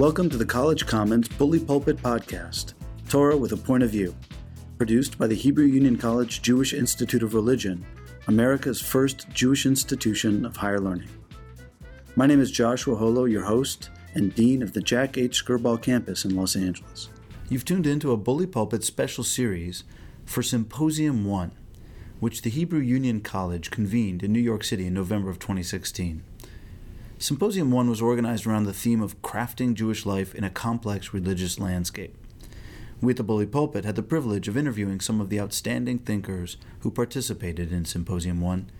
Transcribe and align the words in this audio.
Welcome 0.00 0.30
to 0.30 0.38
the 0.38 0.46
College 0.46 0.86
Commons 0.86 1.28
Bully 1.28 1.60
Pulpit 1.60 1.98
Podcast, 1.98 2.72
Torah 3.10 3.36
with 3.36 3.52
a 3.52 3.56
Point 3.58 3.82
of 3.82 3.90
View, 3.90 4.16
produced 4.78 5.18
by 5.18 5.26
the 5.26 5.34
Hebrew 5.34 5.66
Union 5.66 5.98
College 5.98 6.40
Jewish 6.40 6.72
Institute 6.72 7.22
of 7.22 7.34
Religion, 7.34 7.84
America's 8.26 8.80
first 8.80 9.28
Jewish 9.28 9.66
institution 9.66 10.46
of 10.46 10.56
higher 10.56 10.80
learning. 10.80 11.10
My 12.16 12.26
name 12.26 12.40
is 12.40 12.50
Joshua 12.50 12.96
Holo, 12.96 13.26
your 13.26 13.42
host 13.42 13.90
and 14.14 14.34
Dean 14.34 14.62
of 14.62 14.72
the 14.72 14.80
Jack 14.80 15.18
H. 15.18 15.44
Skirball 15.44 15.82
campus 15.82 16.24
in 16.24 16.34
Los 16.34 16.56
Angeles. 16.56 17.10
You've 17.50 17.66
tuned 17.66 17.86
into 17.86 18.12
a 18.12 18.16
Bully 18.16 18.46
Pulpit 18.46 18.82
special 18.82 19.22
series 19.22 19.84
for 20.24 20.42
Symposium 20.42 21.26
1, 21.26 21.52
which 22.20 22.40
the 22.40 22.48
Hebrew 22.48 22.80
Union 22.80 23.20
College 23.20 23.70
convened 23.70 24.22
in 24.22 24.32
New 24.32 24.40
York 24.40 24.64
City 24.64 24.86
in 24.86 24.94
November 24.94 25.28
of 25.28 25.38
2016. 25.38 26.22
Symposium 27.22 27.70
1 27.70 27.90
was 27.90 28.00
organized 28.00 28.46
around 28.46 28.64
the 28.64 28.72
theme 28.72 29.02
of 29.02 29.20
crafting 29.20 29.74
Jewish 29.74 30.06
life 30.06 30.34
in 30.34 30.42
a 30.42 30.48
complex 30.48 31.12
religious 31.12 31.58
landscape. 31.58 32.16
We 33.02 33.10
at 33.10 33.18
the 33.18 33.22
Bully 33.22 33.44
Pulpit 33.44 33.84
had 33.84 33.94
the 33.94 34.02
privilege 34.02 34.48
of 34.48 34.56
interviewing 34.56 35.00
some 35.00 35.20
of 35.20 35.28
the 35.28 35.38
outstanding 35.38 35.98
thinkers 35.98 36.56
who 36.78 36.90
participated 36.90 37.72
in 37.72 37.84
Symposium 37.84 38.40
1, 38.40 38.70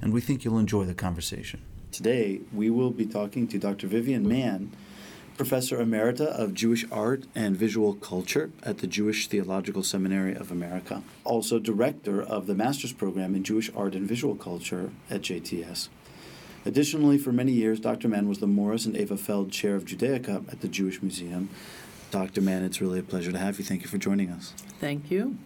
and 0.00 0.14
we 0.14 0.22
think 0.22 0.44
you'll 0.44 0.58
enjoy 0.58 0.84
the 0.84 0.94
conversation. 0.94 1.60
Today, 1.92 2.40
we 2.54 2.70
will 2.70 2.90
be 2.90 3.04
talking 3.04 3.46
to 3.48 3.58
Dr. 3.58 3.86
Vivian 3.86 4.26
Mann, 4.26 4.72
Professor 5.36 5.76
Emerita 5.76 6.24
of 6.26 6.54
Jewish 6.54 6.86
Art 6.90 7.24
and 7.34 7.54
Visual 7.54 7.92
Culture 7.92 8.50
at 8.62 8.78
the 8.78 8.86
Jewish 8.86 9.26
Theological 9.26 9.82
Seminary 9.82 10.34
of 10.34 10.50
America, 10.50 11.02
also 11.22 11.58
Director 11.58 12.22
of 12.22 12.46
the 12.46 12.54
Master's 12.54 12.94
Program 12.94 13.34
in 13.34 13.44
Jewish 13.44 13.70
Art 13.76 13.94
and 13.94 14.08
Visual 14.08 14.36
Culture 14.36 14.90
at 15.10 15.20
JTS. 15.20 15.90
Additionally, 16.66 17.16
for 17.16 17.32
many 17.32 17.52
years, 17.52 17.80
Dr. 17.80 18.06
Mann 18.06 18.28
was 18.28 18.38
the 18.38 18.46
Morris 18.46 18.84
and 18.84 18.94
Eva 18.94 19.16
Feld 19.16 19.50
Chair 19.50 19.76
of 19.76 19.86
Judaica 19.86 20.46
at 20.52 20.60
the 20.60 20.68
Jewish 20.68 21.00
Museum. 21.00 21.48
Dr. 22.10 22.42
Mann, 22.42 22.64
it's 22.64 22.80
really 22.82 22.98
a 22.98 23.02
pleasure 23.02 23.32
to 23.32 23.38
have 23.38 23.58
you. 23.58 23.64
Thank 23.64 23.82
you 23.82 23.88
for 23.88 23.96
joining 23.96 24.30
us. 24.30 24.52
Thank 24.78 25.10
you. 25.10 25.38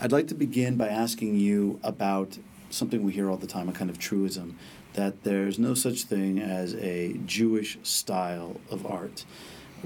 I'd 0.00 0.10
like 0.10 0.26
to 0.28 0.34
begin 0.34 0.76
by 0.76 0.88
asking 0.88 1.36
you 1.36 1.78
about 1.84 2.38
something 2.70 3.04
we 3.04 3.12
hear 3.12 3.30
all 3.30 3.36
the 3.36 3.46
time, 3.46 3.68
a 3.68 3.72
kind 3.72 3.88
of 3.88 3.98
truism, 3.98 4.58
that 4.94 5.22
there's 5.22 5.60
no 5.60 5.74
such 5.74 6.02
thing 6.02 6.40
as 6.40 6.74
a 6.74 7.18
Jewish 7.24 7.78
style 7.84 8.60
of 8.68 8.84
art. 8.84 9.24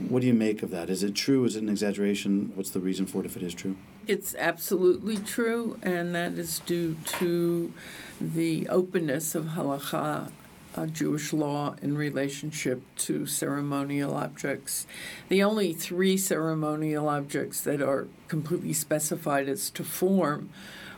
What 0.08 0.22
do 0.22 0.26
you 0.26 0.34
make 0.34 0.62
of 0.62 0.70
that? 0.70 0.88
Is 0.88 1.02
it 1.02 1.14
true? 1.14 1.44
Is 1.44 1.56
it 1.56 1.62
an 1.62 1.68
exaggeration? 1.68 2.52
What's 2.54 2.70
the 2.70 2.80
reason 2.80 3.04
for 3.04 3.20
it 3.20 3.26
if 3.26 3.36
it 3.36 3.42
is 3.42 3.52
true? 3.52 3.76
It's 4.06 4.34
absolutely 4.36 5.16
true, 5.16 5.78
and 5.82 6.14
that 6.14 6.34
is 6.34 6.60
due 6.60 6.96
to 7.18 7.72
the 8.20 8.68
openness 8.68 9.34
of 9.34 9.46
halacha 9.46 10.30
uh, 10.76 10.86
Jewish 10.86 11.32
law 11.32 11.74
in 11.80 11.96
relationship 11.96 12.82
to 12.96 13.26
ceremonial 13.26 14.14
objects. 14.14 14.86
The 15.28 15.42
only 15.42 15.72
three 15.72 16.16
ceremonial 16.16 17.08
objects 17.08 17.60
that 17.62 17.80
are 17.80 18.08
completely 18.28 18.72
specified 18.72 19.48
as 19.48 19.70
to 19.70 19.84
form 19.84 20.50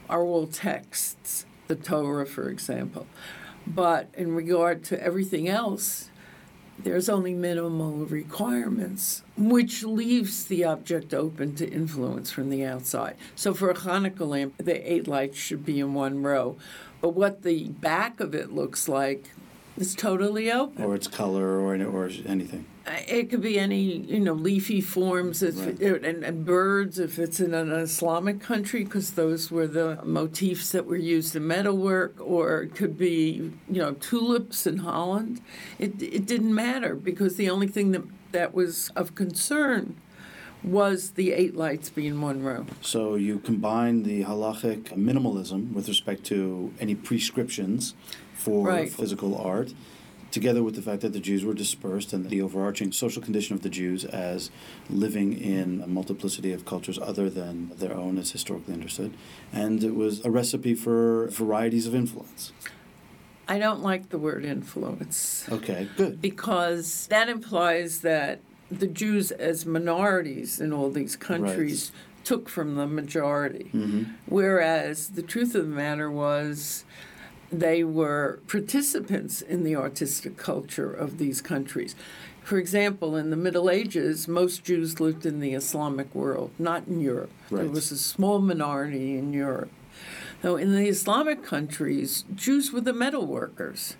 are 0.08 0.22
all 0.22 0.46
texts, 0.46 1.46
the 1.68 1.76
Torah, 1.76 2.26
for 2.26 2.48
example. 2.48 3.06
But 3.66 4.08
in 4.14 4.34
regard 4.34 4.82
to 4.84 5.02
everything 5.02 5.48
else, 5.48 6.10
there's 6.78 7.08
only 7.08 7.34
minimal 7.34 8.06
requirements, 8.06 9.22
which 9.36 9.82
leaves 9.82 10.44
the 10.44 10.64
object 10.64 11.12
open 11.12 11.56
to 11.56 11.68
influence 11.68 12.30
from 12.30 12.50
the 12.50 12.64
outside. 12.64 13.16
So 13.34 13.52
for 13.52 13.70
a 13.70 13.74
Hanukkah 13.74 14.28
lamp, 14.28 14.54
the 14.58 14.90
eight 14.90 15.08
lights 15.08 15.36
should 15.36 15.66
be 15.66 15.80
in 15.80 15.92
one 15.92 16.22
row. 16.22 16.56
But 17.00 17.10
what 17.10 17.42
the 17.42 17.64
back 17.68 18.20
of 18.20 18.34
it 18.34 18.52
looks 18.52 18.88
like 18.88 19.30
it's 19.80 19.94
totally 19.94 20.50
open. 20.50 20.84
Or 20.84 20.94
its 20.94 21.06
color 21.06 21.60
or, 21.60 21.74
or 21.82 22.10
anything. 22.26 22.66
It 23.06 23.28
could 23.28 23.42
be 23.42 23.58
any, 23.58 23.82
you 23.82 24.20
know, 24.20 24.32
leafy 24.32 24.80
forms 24.80 25.42
if, 25.42 25.58
right. 25.58 25.80
it, 25.80 26.04
and, 26.04 26.24
and 26.24 26.44
birds 26.44 26.98
if 26.98 27.18
it's 27.18 27.38
in 27.38 27.52
an 27.52 27.70
Islamic 27.70 28.40
country, 28.40 28.84
because 28.84 29.12
those 29.12 29.50
were 29.50 29.66
the 29.66 29.98
motifs 30.04 30.72
that 30.72 30.86
were 30.86 30.96
used 30.96 31.36
in 31.36 31.46
metalwork, 31.46 32.16
or 32.18 32.62
it 32.62 32.74
could 32.74 32.96
be, 32.96 33.52
you 33.68 33.80
know, 33.82 33.92
tulips 33.92 34.66
in 34.66 34.78
Holland. 34.78 35.42
It, 35.78 36.02
it 36.02 36.26
didn't 36.26 36.54
matter 36.54 36.94
because 36.94 37.36
the 37.36 37.50
only 37.50 37.68
thing 37.68 37.92
that, 37.92 38.04
that 38.32 38.54
was 38.54 38.90
of 38.96 39.14
concern 39.14 39.96
was 40.62 41.10
the 41.10 41.32
eight 41.32 41.54
lights 41.54 41.88
being 41.88 42.20
one 42.20 42.42
row. 42.42 42.66
So 42.80 43.14
you 43.14 43.38
combine 43.38 44.02
the 44.02 44.24
halachic 44.24 44.84
minimalism 44.96 45.72
with 45.72 45.88
respect 45.88 46.24
to 46.24 46.72
any 46.80 46.94
prescriptions 46.94 47.94
for 48.38 48.66
right. 48.66 48.90
physical 48.90 49.36
art, 49.36 49.74
together 50.30 50.62
with 50.62 50.76
the 50.76 50.82
fact 50.82 51.02
that 51.02 51.12
the 51.12 51.20
Jews 51.20 51.44
were 51.44 51.54
dispersed 51.54 52.12
and 52.12 52.30
the 52.30 52.40
overarching 52.40 52.92
social 52.92 53.20
condition 53.20 53.54
of 53.54 53.62
the 53.62 53.68
Jews 53.68 54.04
as 54.04 54.50
living 54.88 55.32
in 55.38 55.82
a 55.82 55.86
multiplicity 55.86 56.52
of 56.52 56.64
cultures 56.64 56.98
other 56.98 57.28
than 57.28 57.70
their 57.76 57.94
own 57.94 58.18
as 58.18 58.30
historically 58.30 58.74
understood. 58.74 59.14
And 59.52 59.82
it 59.82 59.94
was 59.94 60.24
a 60.24 60.30
recipe 60.30 60.74
for 60.74 61.28
varieties 61.28 61.86
of 61.86 61.94
influence. 61.94 62.52
I 63.48 63.58
don't 63.58 63.82
like 63.82 64.10
the 64.10 64.18
word 64.18 64.44
influence. 64.44 65.48
Okay, 65.50 65.88
good. 65.96 66.20
Because 66.20 67.06
that 67.06 67.28
implies 67.28 68.02
that 68.02 68.40
the 68.70 68.86
Jews, 68.86 69.30
as 69.30 69.64
minorities 69.64 70.60
in 70.60 70.72
all 70.72 70.90
these 70.90 71.16
countries, 71.16 71.90
right. 71.90 72.24
took 72.24 72.48
from 72.50 72.74
the 72.74 72.86
majority. 72.86 73.70
Mm-hmm. 73.72 74.02
Whereas 74.26 75.08
the 75.08 75.22
truth 75.22 75.54
of 75.54 75.68
the 75.68 75.74
matter 75.74 76.10
was 76.10 76.84
they 77.50 77.82
were 77.82 78.40
participants 78.46 79.40
in 79.40 79.64
the 79.64 79.76
artistic 79.76 80.36
culture 80.36 80.92
of 80.92 81.18
these 81.18 81.40
countries. 81.40 81.94
For 82.42 82.58
example, 82.58 83.16
in 83.16 83.30
the 83.30 83.36
Middle 83.36 83.68
Ages, 83.68 84.26
most 84.26 84.64
Jews 84.64 85.00
lived 85.00 85.26
in 85.26 85.40
the 85.40 85.54
Islamic 85.54 86.14
world, 86.14 86.50
not 86.58 86.86
in 86.86 87.00
Europe. 87.00 87.30
Right. 87.50 87.62
There 87.62 87.70
was 87.70 87.90
a 87.90 87.98
small 87.98 88.38
minority 88.38 89.18
in 89.18 89.32
Europe. 89.32 89.70
Now, 90.42 90.56
in 90.56 90.72
the 90.72 90.88
Islamic 90.88 91.42
countries, 91.42 92.24
Jews 92.34 92.72
were 92.72 92.80
the 92.80 92.92
metal 92.92 93.26
workers. 93.26 93.96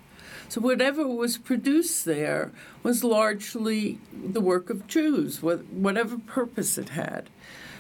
So 0.48 0.62
whatever 0.62 1.06
was 1.06 1.36
produced 1.36 2.04
there 2.06 2.52
was 2.82 3.04
largely 3.04 3.98
the 4.12 4.40
work 4.40 4.70
of 4.70 4.86
Jews, 4.86 5.42
whatever 5.42 6.18
purpose 6.18 6.78
it 6.78 6.90
had. 6.90 7.28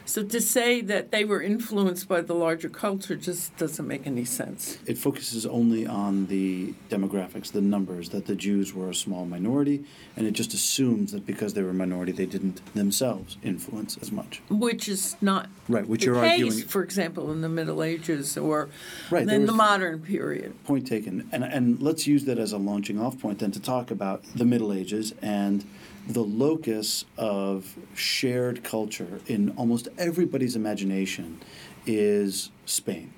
So 0.08 0.22
to 0.22 0.40
say 0.40 0.80
that 0.80 1.10
they 1.10 1.26
were 1.26 1.42
influenced 1.42 2.08
by 2.08 2.22
the 2.22 2.32
larger 2.32 2.70
culture 2.70 3.14
just 3.14 3.54
doesn't 3.58 3.86
make 3.86 4.06
any 4.06 4.24
sense. 4.24 4.78
It 4.86 4.96
focuses 4.96 5.44
only 5.44 5.86
on 5.86 6.28
the 6.28 6.72
demographics, 6.88 7.52
the 7.52 7.60
numbers, 7.60 8.08
that 8.08 8.24
the 8.24 8.34
Jews 8.34 8.72
were 8.72 8.88
a 8.88 8.94
small 8.94 9.26
minority, 9.26 9.84
and 10.16 10.26
it 10.26 10.30
just 10.30 10.54
assumes 10.54 11.12
that 11.12 11.26
because 11.26 11.52
they 11.52 11.60
were 11.60 11.70
a 11.70 11.74
minority, 11.74 12.12
they 12.12 12.24
didn't 12.24 12.62
themselves 12.74 13.36
influence 13.42 13.98
as 14.00 14.10
much. 14.10 14.40
Which 14.48 14.88
is 14.88 15.14
not 15.20 15.50
right. 15.68 15.86
Which 15.86 16.00
the 16.00 16.06
you're 16.06 16.14
case, 16.14 16.40
arguing, 16.40 16.62
for 16.68 16.82
example, 16.82 17.30
in 17.30 17.42
the 17.42 17.50
Middle 17.50 17.82
Ages 17.82 18.38
or 18.38 18.70
right, 19.10 19.28
in 19.28 19.44
the 19.44 19.52
modern 19.52 20.00
period. 20.00 20.54
Point 20.64 20.86
taken, 20.86 21.28
and 21.32 21.44
and 21.44 21.82
let's 21.82 22.06
use 22.06 22.24
that 22.24 22.38
as 22.38 22.52
a 22.52 22.58
launching 22.58 22.98
off 22.98 23.20
point 23.20 23.40
then 23.40 23.50
to 23.50 23.60
talk 23.60 23.90
about 23.90 24.24
the 24.34 24.46
Middle 24.46 24.72
Ages 24.72 25.12
and 25.20 25.66
the 26.08 26.24
locus 26.24 27.04
of 27.18 27.76
shared 27.94 28.64
culture 28.64 29.20
in 29.26 29.50
almost 29.50 29.88
everybody's 29.98 30.56
imagination 30.56 31.38
is 31.84 32.50
Spain. 32.64 33.12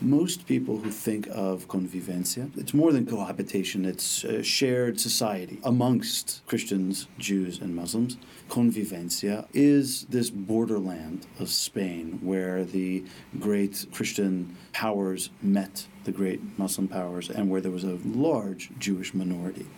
Most 0.00 0.48
people 0.48 0.78
who 0.78 0.90
think 0.90 1.28
of 1.28 1.68
convivencia, 1.68 2.50
it's 2.58 2.74
more 2.74 2.90
than 2.90 3.06
cohabitation, 3.06 3.84
it's 3.84 4.24
a 4.24 4.42
shared 4.42 4.98
society 4.98 5.60
amongst 5.62 6.42
Christians, 6.46 7.06
Jews, 7.18 7.60
and 7.60 7.76
Muslims. 7.76 8.16
Convivencia 8.48 9.46
is 9.52 10.06
this 10.06 10.28
borderland 10.28 11.28
of 11.38 11.48
Spain 11.48 12.18
where 12.20 12.64
the 12.64 13.04
great 13.38 13.86
Christian 13.92 14.56
powers 14.72 15.30
met 15.40 15.86
the 16.02 16.10
great 16.10 16.40
Muslim 16.58 16.88
powers 16.88 17.30
and 17.30 17.48
where 17.48 17.60
there 17.60 17.70
was 17.70 17.84
a 17.84 18.00
large 18.04 18.70
Jewish 18.80 19.14
minority. 19.14 19.68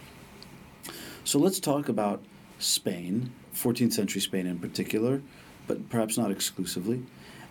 So 1.25 1.39
let's 1.39 1.61
talk 1.61 1.91
about 1.91 2.23
Spain, 2.65 3.33
14th 3.55 3.93
century 3.93 4.21
Spain 4.21 4.47
in 4.47 4.59
particular, 4.59 5.23
but 5.67 5.89
perhaps 5.89 6.19
not 6.19 6.31
exclusively, 6.31 7.03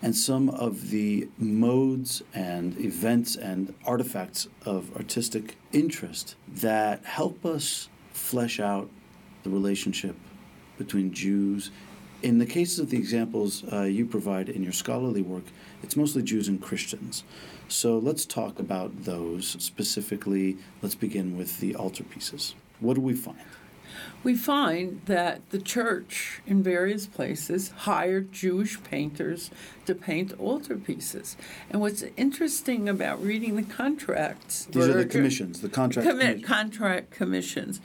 and 0.01 0.15
some 0.15 0.50
of 0.50 0.89
the 0.89 1.30
modes 1.38 2.21
and 2.33 2.77
events 2.80 3.36
and 3.36 3.74
artifacts 3.86 4.48
of 4.65 4.94
artistic 4.98 5.56
interest 5.71 6.36
that 6.48 7.04
help 7.06 7.45
us 7.45 7.88
flesh 8.12 8.60
out 8.60 8.89
the 9.44 9.50
relationship 9.50 10.15
between 10.77 11.13
Jews. 11.13 11.71
In 12.21 12.38
the 12.38 12.45
cases 12.45 12.80
of 12.80 12.89
the 12.89 12.98
examples 12.98 13.63
uh, 13.71 13.83
you 13.83 14.06
provide 14.06 14.50
in 14.50 14.63
your 14.63 14.74
scholarly 14.74 15.21
work, 15.21 15.45
it's 15.81 15.95
mostly 15.95 16.21
Jews 16.21 16.48
and 16.48 16.62
Christians. 16.62 17.24
So 17.68 17.98
let's 17.98 18.25
talk 18.25 18.59
about 18.59 19.06
those 19.06 19.56
specifically. 19.59 20.57
Let's 20.81 20.95
begin 20.95 21.38
with 21.38 21.59
the 21.59 21.74
altarpieces. 21.74 22.54
What 22.80 22.95
do 22.95 23.01
we 23.01 23.13
find? 23.13 23.39
We 24.24 24.36
find 24.36 25.01
that 25.06 25.50
the 25.50 25.60
church 25.60 26.42
in 26.45 26.63
various 26.63 27.06
places 27.06 27.69
hired 27.69 28.31
Jewish 28.31 28.81
painters 28.84 29.51
to 29.86 29.94
paint 29.95 30.38
altarpieces. 30.38 31.36
And 31.69 31.81
what's 31.81 32.04
interesting 32.16 32.88
about 32.88 33.22
reading 33.22 33.56
the 33.56 33.63
contracts, 33.63 34.66
these 34.66 34.88
are 34.88 34.94
the 34.94 35.06
commissions, 35.06 35.62
the 35.62 35.69
contract 35.69 36.07
commi- 36.07 36.44
contract 36.44 37.12
commissions. 37.12 37.81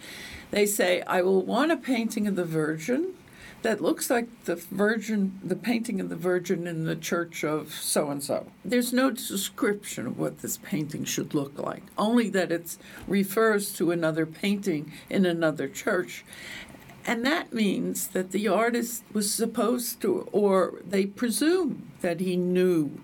They 0.51 0.67
say, 0.67 1.03
I 1.03 1.23
will 1.23 1.43
want 1.43 1.73
a 1.73 1.77
painting 1.77 2.27
of 2.27 2.37
the 2.37 2.45
Virgin 2.45 3.15
that 3.63 3.81
looks 3.81 4.09
like 4.11 4.45
the 4.45 4.57
Virgin, 4.57 5.39
the 5.43 5.57
painting 5.57 6.01
of 6.01 6.09
the 6.09 6.17
Virgin 6.17 6.67
in 6.67 6.85
the 6.85 6.97
church 6.97 7.45
of 7.45 7.75
so 7.75 8.11
and 8.11 8.23
so. 8.23 8.47
There's 8.65 8.93
no 8.93 9.11
description 9.11 10.07
of 10.07 10.19
what 10.19 10.43
this 10.43 10.59
painting 10.59 11.05
should 11.05 11.35
look 11.35 11.59
like, 11.59 11.83
only 11.97 12.29
that 12.31 12.53
it 12.53 12.77
refers 13.07 13.73
to 13.75 13.91
another 13.91 14.27
painting 14.27 14.93
in 15.11 15.27
another 15.27 15.69
church. 15.69 16.25
And 17.05 17.25
that 17.25 17.53
means 17.53 18.09
that 18.09 18.33
the 18.33 18.49
artist 18.49 19.03
was 19.13 19.33
supposed 19.33 20.01
to, 20.03 20.29
or 20.31 20.81
they 20.87 21.07
presume 21.07 21.91
that 22.03 22.21
he 22.21 22.37
knew 22.37 23.01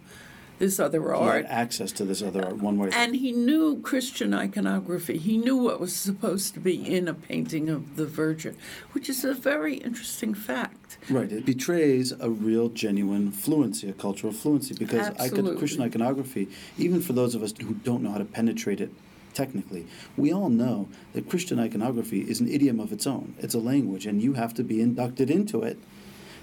this 0.59 0.79
other 0.79 1.15
art. 1.15 1.47
access 1.49 1.93
to 1.93 2.05
this 2.05 2.23
other 2.23 2.45
art 2.45 2.57
one 2.59 2.79
way. 2.79 2.91
And 2.93 3.17
he 3.17 3.33
knew 3.33 3.81
Christian 3.81 4.33
iconography. 4.33 5.19
He 5.19 5.37
knew 5.37 5.57
what 5.57 5.81
was 5.81 5.95
supposed 5.95 6.55
to 6.55 6.61
be 6.61 6.95
in 6.95 7.09
a 7.09 7.15
painting 7.15 7.69
of 7.69 7.97
the 7.97 8.07
Virgin, 8.07 8.57
which 8.93 9.09
is 9.09 9.25
a 9.25 9.35
very 9.35 9.77
interesting 9.77 10.35
fact. 10.35 10.99
Right. 11.11 11.31
It 11.31 11.45
betrays 11.45 12.13
a 12.13 12.31
real, 12.31 12.69
genuine 12.69 13.33
fluency, 13.33 13.89
a 13.89 13.93
cultural 13.93 14.33
fluency, 14.33 14.75
because 14.75 15.09
icon- 15.19 15.59
Christian 15.59 15.83
iconography, 15.83 16.49
even 16.79 17.01
for 17.03 17.13
those 17.13 17.35
of 17.35 17.43
us 17.43 17.53
who 17.61 17.75
don't 17.75 18.03
know 18.03 18.11
how 18.11 18.19
to 18.19 18.25
penetrate 18.25 18.81
it 18.81 18.93
technically, 19.35 19.87
we 20.17 20.33
all 20.33 20.49
know 20.49 20.89
that 21.13 21.29
Christian 21.29 21.59
iconography 21.59 22.21
is 22.21 22.41
an 22.41 22.49
idiom 22.49 22.79
of 22.79 22.93
its 22.93 23.07
own. 23.07 23.35
It's 23.39 23.55
a 23.55 23.59
language, 23.59 24.07
and 24.07 24.23
you 24.23 24.35
have 24.35 24.55
to 24.55 24.63
be 24.63 24.81
inducted 24.81 25.31
into 25.31 25.63
it. 25.63 25.79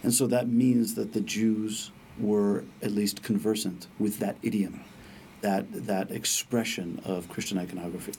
And 0.03 0.13
so 0.13 0.27
that 0.27 0.47
means 0.49 0.95
that 0.95 1.13
the 1.13 1.21
Jews 1.21 1.91
were 2.19 2.63
at 2.81 2.91
least 2.91 3.23
conversant 3.23 3.87
with 3.99 4.19
that 4.19 4.37
idiom, 4.41 4.81
that, 5.41 5.65
that 5.87 6.11
expression 6.11 7.01
of 7.05 7.29
Christian 7.29 7.57
iconography. 7.57 8.13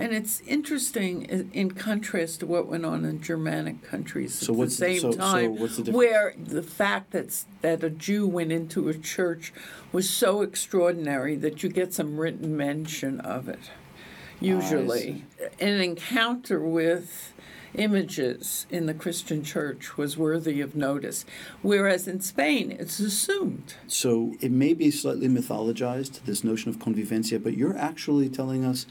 And 0.00 0.12
it's 0.12 0.40
interesting 0.42 1.50
in 1.52 1.72
contrast 1.72 2.40
to 2.40 2.46
what 2.46 2.68
went 2.68 2.86
on 2.86 3.04
in 3.04 3.20
Germanic 3.20 3.82
countries 3.82 4.32
so 4.32 4.52
at 4.62 4.68
the 4.68 4.70
same 4.70 5.00
so, 5.00 5.12
time, 5.12 5.68
so 5.68 5.82
the 5.82 5.90
where 5.90 6.34
the 6.38 6.62
fact 6.62 7.10
that 7.10 7.44
that 7.62 7.82
a 7.82 7.90
Jew 7.90 8.24
went 8.24 8.52
into 8.52 8.88
a 8.88 8.94
church 8.94 9.52
was 9.90 10.08
so 10.08 10.42
extraordinary 10.42 11.34
that 11.34 11.64
you 11.64 11.68
get 11.68 11.92
some 11.92 12.16
written 12.20 12.56
mention 12.56 13.20
of 13.20 13.48
it. 13.48 13.58
Ah, 13.68 14.44
usually, 14.44 15.24
an 15.58 15.80
encounter 15.80 16.60
with 16.60 17.32
images 17.74 18.66
in 18.70 18.86
the 18.86 18.94
Christian 18.94 19.42
church 19.42 19.96
was 19.96 20.16
worthy 20.16 20.60
of 20.60 20.74
notice, 20.74 21.24
whereas 21.62 22.08
in 22.08 22.20
Spain 22.20 22.72
it's 22.72 22.98
assumed. 22.98 23.74
So 23.86 24.34
it 24.40 24.50
may 24.50 24.74
be 24.74 24.90
slightly 24.90 25.28
mythologized, 25.28 26.24
this 26.24 26.44
notion 26.44 26.70
of 26.70 26.78
convivencia, 26.78 27.42
but 27.42 27.56
you're 27.56 27.76
actually 27.76 28.28
telling 28.28 28.64
us 28.64 28.86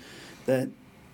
that 0.46 0.70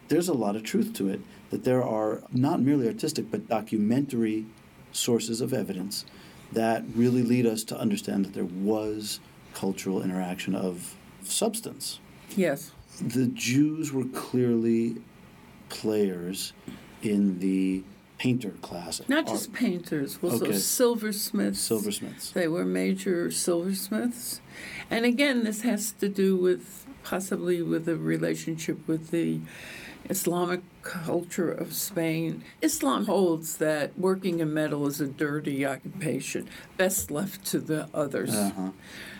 there's 0.10 0.28
a 0.28 0.34
lot 0.34 0.56
of 0.56 0.64
truth 0.64 0.94
to 0.94 1.10
it, 1.10 1.22
that 1.50 1.64
there 1.64 1.84
are 1.84 2.24
not 2.32 2.62
merely 2.62 2.88
artistic 2.88 3.32
but 3.32 3.48
documentary 3.48 4.46
sources 4.92 5.42
of 5.42 5.54
evidence 5.54 6.06
that 6.52 6.84
really 6.96 7.24
lead 7.24 7.46
us 7.46 7.64
to 7.64 7.78
understand 7.80 8.26
that 8.26 8.34
there 8.34 8.46
was 8.46 9.20
cultural 9.54 10.04
interaction 10.04 10.56
of 10.56 10.96
substance. 11.24 12.00
Yes. 12.36 12.72
The 13.02 13.28
Jews 13.28 13.92
were 13.92 14.06
clearly 14.06 14.98
players 15.70 16.54
in 17.04 17.40
the 17.40 17.84
painter 18.18 18.52
class. 18.62 19.02
Not 19.08 19.28
just 19.28 19.50
art. 19.50 19.60
painters, 19.60 20.18
also 20.24 20.46
okay. 20.46 20.58
silversmiths. 20.58 21.60
Silversmiths. 21.60 22.32
They 22.32 22.48
were 22.48 22.64
major 22.64 23.30
silversmiths. 23.32 24.40
And 24.90 25.06
again, 25.06 25.44
this 25.44 25.62
has 25.62 25.92
to 25.94 26.08
do 26.08 26.36
with 26.36 26.86
possibly 27.04 27.62
with 27.62 27.88
a 27.90 27.98
relationship 27.98 28.88
with 28.88 29.12
the 29.12 29.42
Islamic 30.10 30.62
culture 30.82 31.52
of 31.52 31.74
Spain. 31.74 32.44
Islam 32.62 33.06
holds 33.06 33.58
that 33.58 33.98
working 33.98 34.40
in 34.40 34.54
metal 34.54 34.88
is 34.88 35.00
a 35.00 35.08
dirty 35.08 35.66
occupation, 35.66 36.48
best 36.78 37.12
left 37.12 37.46
to 37.48 37.60
the 37.60 37.90
others. 37.94 38.34
Uh-huh. 38.34 38.70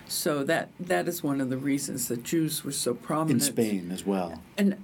So 0.06 0.44
that 0.44 0.70
that 0.78 1.08
is 1.08 1.22
one 1.22 1.40
of 1.40 1.48
the 1.48 1.56
reasons 1.56 2.08
that 2.08 2.22
Jews 2.22 2.64
were 2.64 2.72
so 2.72 2.94
prominent 2.94 3.42
in 3.42 3.52
Spain 3.52 3.90
as 3.90 4.04
well, 4.04 4.42
and 4.58 4.76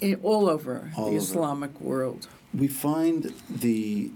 in, 0.00 0.20
all 0.22 0.50
over 0.50 0.92
all 0.96 1.06
the 1.06 1.10
over. 1.12 1.16
Islamic 1.16 1.80
world 1.80 2.28
we 2.56 2.68
find 2.68 3.34
the 3.50 4.10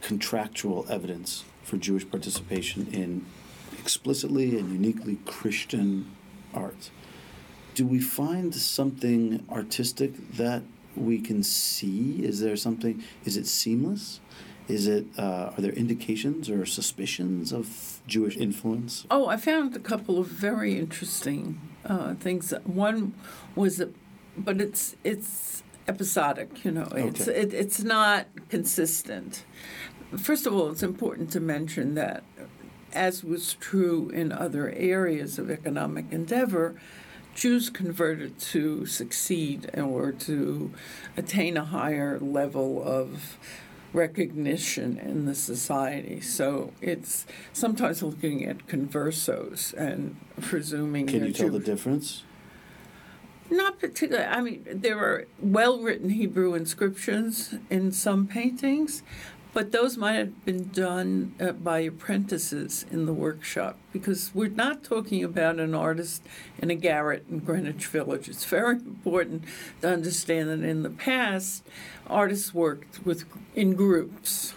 contractual 0.00 0.86
evidence 0.88 1.44
for 1.62 1.76
Jewish 1.76 2.08
participation 2.10 2.86
in 2.92 3.26
explicitly 3.78 4.58
and 4.58 4.72
uniquely 4.72 5.18
Christian 5.26 6.10
art. 6.54 6.90
Do 7.74 7.86
we 7.86 8.00
find 8.00 8.54
something 8.54 9.44
artistic 9.50 10.32
that 10.32 10.62
we 10.96 11.20
can 11.20 11.42
see? 11.42 12.24
Is 12.24 12.40
there 12.40 12.56
something? 12.56 13.04
Is 13.24 13.36
it 13.36 13.46
seamless? 13.46 14.20
Is 14.66 14.86
it? 14.86 15.06
Uh, 15.16 15.52
are 15.56 15.60
there 15.60 15.72
indications 15.72 16.50
or 16.50 16.64
suspicions 16.66 17.52
of 17.52 18.00
Jewish 18.06 18.36
influence? 18.36 19.06
Oh, 19.10 19.26
I 19.28 19.36
found 19.36 19.76
a 19.76 19.78
couple 19.78 20.18
of 20.18 20.26
very 20.26 20.78
interesting 20.78 21.60
uh, 21.84 22.14
things. 22.14 22.52
One 22.64 23.14
was, 23.54 23.82
but 24.36 24.60
it's 24.60 24.96
it's 25.04 25.62
episodic. 25.88 26.64
You 26.64 26.72
know, 26.72 26.82
okay. 26.92 27.08
it's 27.08 27.26
it, 27.26 27.54
it's 27.54 27.82
not 27.82 28.26
consistent. 28.48 29.44
First 30.16 30.46
of 30.46 30.54
all, 30.54 30.70
it's 30.70 30.82
important 30.82 31.30
to 31.32 31.40
mention 31.40 31.94
that, 31.94 32.22
as 32.92 33.24
was 33.24 33.54
true 33.54 34.08
in 34.10 34.32
other 34.32 34.70
areas 34.70 35.38
of 35.38 35.50
economic 35.50 36.06
endeavor, 36.10 36.80
Jews 37.34 37.70
converted 37.70 38.38
to 38.38 38.86
succeed 38.86 39.70
or 39.78 40.12
to 40.12 40.72
attain 41.16 41.56
a 41.56 41.64
higher 41.64 42.18
level 42.18 42.82
of 42.82 43.38
recognition 43.92 44.98
in 44.98 45.24
the 45.24 45.34
society. 45.34 46.20
So 46.20 46.72
it's 46.80 47.26
sometimes 47.52 48.02
looking 48.02 48.44
at 48.44 48.66
conversos 48.66 49.72
and 49.74 50.16
presuming. 50.40 51.06
Can 51.06 51.26
you 51.26 51.32
tell 51.32 51.50
the 51.50 51.58
difference? 51.58 52.22
Not 53.50 53.78
particularly. 53.78 54.28
I 54.28 54.40
mean, 54.40 54.64
there 54.66 54.98
are 54.98 55.26
well 55.40 55.80
written 55.80 56.10
Hebrew 56.10 56.54
inscriptions 56.54 57.54
in 57.70 57.92
some 57.92 58.26
paintings, 58.26 59.02
but 59.54 59.72
those 59.72 59.96
might 59.96 60.14
have 60.14 60.44
been 60.44 60.68
done 60.68 61.34
uh, 61.40 61.52
by 61.52 61.80
apprentices 61.80 62.84
in 62.90 63.06
the 63.06 63.14
workshop 63.14 63.78
because 63.92 64.30
we're 64.34 64.48
not 64.48 64.84
talking 64.84 65.24
about 65.24 65.58
an 65.58 65.74
artist 65.74 66.22
in 66.58 66.70
a 66.70 66.74
garret 66.74 67.24
in 67.30 67.38
Greenwich 67.38 67.86
Village. 67.86 68.28
It's 68.28 68.44
very 68.44 68.76
important 68.76 69.44
to 69.80 69.92
understand 69.92 70.50
that 70.50 70.62
in 70.62 70.82
the 70.82 70.90
past, 70.90 71.64
artists 72.06 72.52
worked 72.52 73.04
with 73.06 73.24
in 73.54 73.74
groups. 73.74 74.54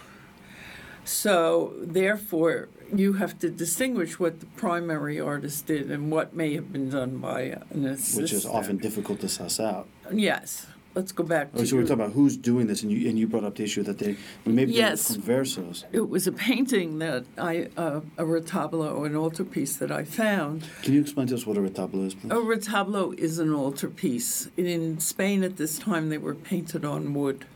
So, 1.04 1.72
therefore, 1.78 2.68
you 2.94 3.14
have 3.14 3.38
to 3.40 3.50
distinguish 3.50 4.18
what 4.18 4.40
the 4.40 4.46
primary 4.46 5.20
artist 5.20 5.66
did 5.66 5.90
and 5.90 6.10
what 6.10 6.34
may 6.34 6.54
have 6.54 6.72
been 6.72 6.90
done 6.90 7.18
by 7.18 7.58
an 7.70 7.86
assistant. 7.86 8.22
Which 8.22 8.32
is 8.32 8.46
often 8.46 8.78
difficult 8.78 9.20
to 9.20 9.28
suss 9.28 9.60
out. 9.60 9.88
Yes. 10.12 10.66
Let's 10.94 11.10
go 11.10 11.24
back 11.24 11.48
oh, 11.54 11.60
to. 11.60 11.66
so 11.66 11.76
we're 11.76 11.82
talking 11.82 11.94
about 11.94 12.12
who's 12.12 12.36
doing 12.36 12.66
this, 12.66 12.82
and 12.82 12.92
you 12.92 13.08
and 13.08 13.18
you 13.18 13.26
brought 13.26 13.44
up 13.44 13.54
the 13.54 13.64
issue 13.64 13.82
that 13.84 13.98
they 13.98 14.14
maybe 14.44 14.72
yes, 14.72 15.16
conversos. 15.16 15.84
It 15.90 16.06
was 16.06 16.26
a 16.26 16.32
painting 16.32 16.98
that 16.98 17.24
I 17.38 17.68
uh, 17.78 18.02
a 18.18 18.24
retablo, 18.24 18.94
or 18.94 19.06
an 19.06 19.16
altarpiece 19.16 19.76
that 19.76 19.90
I 19.90 20.04
found. 20.04 20.68
Can 20.82 20.92
you 20.92 21.00
explain 21.00 21.28
to 21.28 21.34
us 21.34 21.46
what 21.46 21.56
a 21.56 21.60
retablo 21.60 22.06
is, 22.06 22.14
please? 22.14 22.30
A 22.30 22.36
retablo 22.36 23.18
is 23.18 23.38
an 23.38 23.54
altarpiece. 23.54 24.50
In 24.58 25.00
Spain 25.00 25.42
at 25.42 25.56
this 25.56 25.78
time, 25.78 26.10
they 26.10 26.18
were 26.18 26.34
painted 26.34 26.84
on 26.84 27.14
wood, 27.14 27.46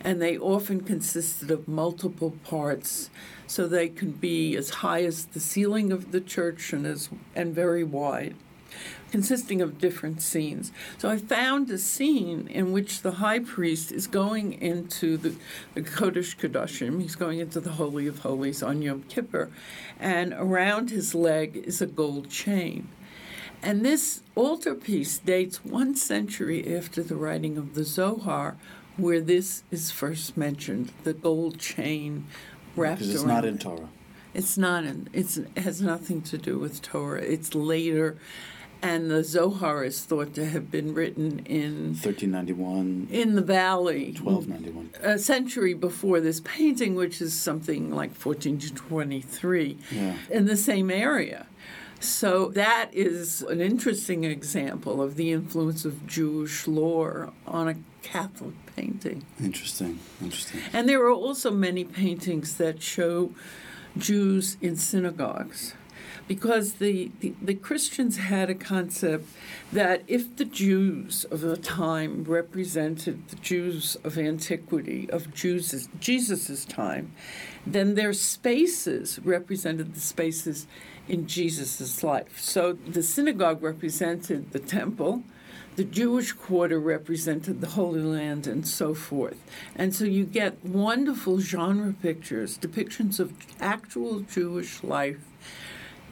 and 0.00 0.20
they 0.20 0.38
often 0.38 0.80
consisted 0.80 1.50
of 1.50 1.68
multiple 1.68 2.32
parts 2.44 3.10
so 3.46 3.66
they 3.66 3.88
can 3.88 4.12
be 4.12 4.56
as 4.56 4.70
high 4.70 5.02
as 5.02 5.26
the 5.26 5.40
ceiling 5.40 5.92
of 5.92 6.12
the 6.12 6.20
church 6.20 6.72
and 6.72 6.86
as 6.86 7.08
and 7.34 7.54
very 7.54 7.84
wide 7.84 8.34
consisting 9.10 9.60
of 9.60 9.78
different 9.78 10.22
scenes. 10.22 10.72
So 10.98 11.08
I 11.08 11.18
found 11.18 11.70
a 11.70 11.78
scene 11.78 12.46
in 12.48 12.72
which 12.72 13.02
the 13.02 13.12
high 13.12 13.40
priest 13.40 13.92
is 13.92 14.06
going 14.06 14.54
into 14.54 15.16
the, 15.16 15.34
the 15.74 15.82
Kodesh 15.82 16.36
Kodashim, 16.36 17.00
he's 17.00 17.16
going 17.16 17.40
into 17.40 17.60
the 17.60 17.72
Holy 17.72 18.06
of 18.06 18.20
Holies 18.20 18.62
on 18.62 18.82
Yom 18.82 19.02
Kippur, 19.08 19.50
and 19.98 20.32
around 20.34 20.90
his 20.90 21.14
leg 21.14 21.56
is 21.56 21.80
a 21.80 21.86
gold 21.86 22.30
chain. 22.30 22.88
And 23.62 23.84
this 23.84 24.22
altarpiece 24.36 25.18
dates 25.18 25.64
one 25.64 25.94
century 25.94 26.74
after 26.74 27.02
the 27.02 27.16
writing 27.16 27.58
of 27.58 27.74
the 27.74 27.84
Zohar, 27.84 28.56
where 29.00 29.20
this 29.20 29.62
is 29.70 29.90
first 29.90 30.36
mentioned 30.36 30.92
the 31.04 31.12
gold 31.12 31.58
chain 31.58 32.26
wrapped 32.76 33.00
because 33.00 33.14
it's 33.14 33.24
around. 33.24 33.34
not 33.34 33.44
in 33.44 33.58
Torah. 33.58 33.88
It's 34.32 34.56
not 34.56 34.84
in. 34.84 35.08
It's 35.12 35.38
it 35.38 35.58
has 35.58 35.80
nothing 35.80 36.22
to 36.22 36.38
do 36.38 36.58
with 36.58 36.82
Torah. 36.82 37.20
It's 37.20 37.54
later, 37.54 38.16
and 38.82 39.10
the 39.10 39.24
Zohar 39.24 39.84
is 39.84 40.04
thought 40.04 40.34
to 40.34 40.46
have 40.46 40.70
been 40.70 40.94
written 40.94 41.40
in 41.40 41.94
1391 41.94 43.08
in 43.10 43.34
the 43.34 43.42
valley 43.42 44.14
1291 44.20 44.90
a 45.02 45.18
century 45.18 45.74
before 45.74 46.20
this 46.20 46.40
painting 46.40 46.94
which 46.94 47.20
is 47.20 47.34
something 47.34 47.90
like 47.90 48.10
1423 48.10 49.78
yeah. 49.90 50.16
in 50.30 50.46
the 50.46 50.56
same 50.56 50.90
area 50.90 51.46
So 52.00 52.48
that 52.48 52.88
is 52.92 53.42
an 53.42 53.60
interesting 53.60 54.24
example 54.24 55.02
of 55.02 55.16
the 55.16 55.32
influence 55.32 55.84
of 55.84 56.06
Jewish 56.06 56.66
lore 56.66 57.30
on 57.46 57.68
a 57.68 57.76
Catholic 58.02 58.54
painting. 58.74 59.26
Interesting, 59.38 60.00
interesting. 60.22 60.60
And 60.72 60.88
there 60.88 61.02
are 61.02 61.12
also 61.12 61.50
many 61.50 61.84
paintings 61.84 62.56
that 62.56 62.82
show 62.82 63.32
Jews 63.98 64.56
in 64.62 64.76
synagogues 64.76 65.74
because 66.30 66.74
the, 66.74 67.10
the, 67.18 67.34
the, 67.42 67.54
Christians 67.54 68.16
had 68.18 68.48
a 68.48 68.54
concept 68.54 69.26
that 69.72 70.04
if 70.06 70.36
the 70.36 70.44
Jews 70.44 71.24
of 71.24 71.40
the 71.40 71.56
time 71.56 72.22
represented 72.22 73.26
the 73.28 73.36
Jews 73.36 73.96
of 74.04 74.16
antiquity, 74.16 75.10
of 75.10 75.34
Jesus' 75.34 76.64
time, 76.66 77.12
then 77.66 77.96
their 77.96 78.12
spaces 78.12 79.18
represented 79.24 79.94
the 79.94 80.00
spaces 80.00 80.68
in 81.10 81.26
Jesus' 81.26 82.04
life. 82.04 82.38
So 82.40 82.72
the 82.72 83.02
synagogue 83.02 83.62
represented 83.62 84.52
the 84.52 84.60
temple, 84.60 85.24
the 85.74 85.84
Jewish 85.84 86.32
quarter 86.32 86.78
represented 86.78 87.60
the 87.60 87.68
Holy 87.68 88.00
Land, 88.00 88.46
and 88.46 88.66
so 88.66 88.94
forth. 88.94 89.36
And 89.74 89.94
so 89.94 90.04
you 90.04 90.24
get 90.24 90.64
wonderful 90.64 91.40
genre 91.40 91.92
pictures, 91.92 92.56
depictions 92.56 93.18
of 93.18 93.32
actual 93.60 94.20
Jewish 94.20 94.84
life 94.84 95.24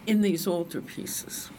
in 0.06 0.20
these 0.20 0.46
altarpieces. 0.46 1.50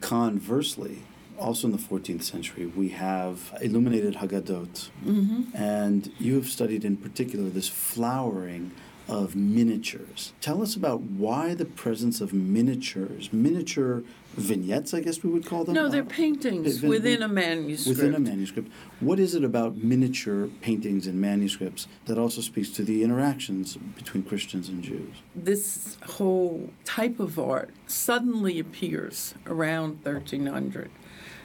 Conversely, 0.00 0.98
also 1.38 1.66
in 1.66 1.72
the 1.72 1.78
14th 1.78 2.22
century, 2.22 2.66
we 2.66 2.90
have 2.90 3.56
illuminated 3.60 4.16
Haggadot. 4.16 4.90
Mm-hmm. 5.04 5.56
And 5.56 6.12
you 6.20 6.36
have 6.36 6.46
studied 6.46 6.84
in 6.84 6.96
particular 6.96 7.48
this 7.48 7.68
flowering 7.68 8.72
of 9.08 9.34
miniatures. 9.34 10.32
Tell 10.40 10.62
us 10.62 10.76
about 10.76 11.00
why 11.00 11.54
the 11.54 11.64
presence 11.64 12.20
of 12.20 12.32
miniatures, 12.32 13.32
miniature 13.32 14.02
vignettes, 14.34 14.94
I 14.94 15.00
guess 15.00 15.22
we 15.22 15.30
would 15.30 15.44
call 15.44 15.64
them. 15.64 15.74
No, 15.74 15.88
they're 15.88 16.02
uh, 16.02 16.06
paintings 16.06 16.82
uh, 16.82 16.88
within 16.88 17.22
a 17.22 17.28
manuscript. 17.28 17.98
Within 17.98 18.14
a 18.14 18.20
manuscript. 18.20 18.70
What 19.00 19.18
is 19.18 19.34
it 19.34 19.44
about 19.44 19.76
miniature 19.76 20.48
paintings 20.60 21.06
and 21.06 21.20
manuscripts 21.20 21.86
that 22.06 22.18
also 22.18 22.40
speaks 22.40 22.70
to 22.70 22.82
the 22.82 23.02
interactions 23.02 23.76
between 23.76 24.22
Christians 24.22 24.68
and 24.68 24.82
Jews? 24.82 25.14
This 25.34 25.98
whole 26.06 26.70
type 26.84 27.20
of 27.20 27.38
art 27.38 27.70
suddenly 27.86 28.58
appears 28.58 29.34
around 29.46 29.98
1300 30.04 30.90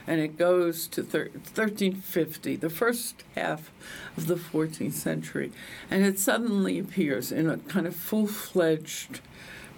and 0.08 0.22
it 0.22 0.38
goes 0.38 0.88
to 0.88 1.02
thir- 1.02 1.28
1350, 1.34 2.56
the 2.56 2.70
first 2.70 3.22
half 3.34 3.70
of 4.16 4.26
the 4.26 4.36
14th 4.36 4.94
century, 4.94 5.52
and 5.90 6.02
it 6.02 6.18
suddenly 6.18 6.78
appears 6.78 7.30
in 7.30 7.48
a 7.50 7.58
kind 7.58 7.86
of 7.86 7.94
full 7.94 8.26
fledged 8.26 9.20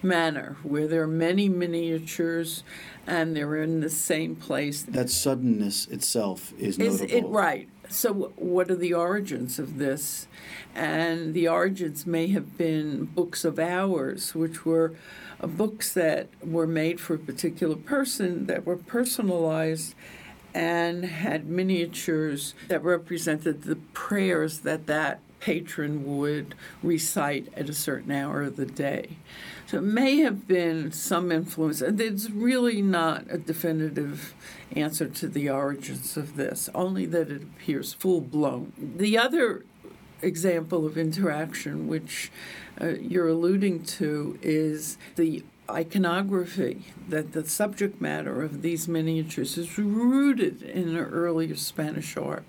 manner 0.02 0.56
where 0.62 0.86
there 0.86 1.02
are 1.02 1.08
many 1.08 1.48
miniatures 1.48 2.62
and 3.08 3.36
they're 3.36 3.56
in 3.56 3.80
the 3.80 3.90
same 3.90 4.36
place. 4.36 4.82
That 4.82 5.10
suddenness 5.10 5.88
itself 5.88 6.52
is, 6.58 6.78
is 6.78 7.00
notable. 7.00 7.18
It, 7.18 7.26
right. 7.28 7.68
So, 7.88 8.32
what 8.36 8.70
are 8.70 8.76
the 8.76 8.94
origins 8.94 9.58
of 9.58 9.78
this? 9.78 10.28
And 10.76 11.34
the 11.34 11.48
origins 11.48 12.06
may 12.06 12.28
have 12.28 12.56
been 12.56 13.06
books 13.06 13.44
of 13.44 13.58
hours, 13.58 14.32
which 14.32 14.64
were 14.64 14.94
Uh, 15.40 15.46
books 15.46 15.92
that 15.94 16.28
were 16.42 16.66
made 16.66 17.00
for 17.00 17.14
a 17.14 17.18
particular 17.18 17.76
person 17.76 18.46
that 18.46 18.66
were 18.66 18.76
personalized 18.76 19.94
and 20.52 21.04
had 21.04 21.46
miniatures 21.46 22.54
that 22.68 22.82
represented 22.82 23.62
the 23.62 23.76
prayers 23.94 24.60
that 24.60 24.86
that 24.86 25.20
patron 25.38 26.18
would 26.18 26.54
recite 26.82 27.48
at 27.56 27.68
a 27.68 27.72
certain 27.72 28.10
hour 28.10 28.42
of 28.42 28.56
the 28.56 28.66
day. 28.66 29.16
So 29.66 29.78
it 29.78 29.84
may 29.84 30.18
have 30.18 30.46
been 30.46 30.92
some 30.92 31.32
influence, 31.32 31.80
and 31.80 32.00
it's 32.00 32.28
really 32.28 32.82
not 32.82 33.24
a 33.30 33.38
definitive 33.38 34.34
answer 34.72 35.06
to 35.08 35.28
the 35.28 35.48
origins 35.48 36.16
of 36.16 36.36
this, 36.36 36.68
only 36.74 37.06
that 37.06 37.30
it 37.30 37.42
appears 37.42 37.94
full 37.94 38.20
blown. 38.20 38.72
The 38.76 39.16
other 39.16 39.64
example 40.22 40.84
of 40.84 40.98
interaction, 40.98 41.88
which 41.88 42.30
uh, 42.80 42.88
you're 43.00 43.28
alluding 43.28 43.84
to, 43.84 44.38
is 44.42 44.96
the 45.16 45.44
iconography, 45.68 46.86
that 47.08 47.32
the 47.32 47.46
subject 47.46 48.00
matter 48.00 48.42
of 48.42 48.62
these 48.62 48.88
miniatures 48.88 49.56
is 49.56 49.78
rooted 49.78 50.62
in 50.62 50.96
earlier 50.96 51.56
Spanish 51.56 52.16
art 52.16 52.44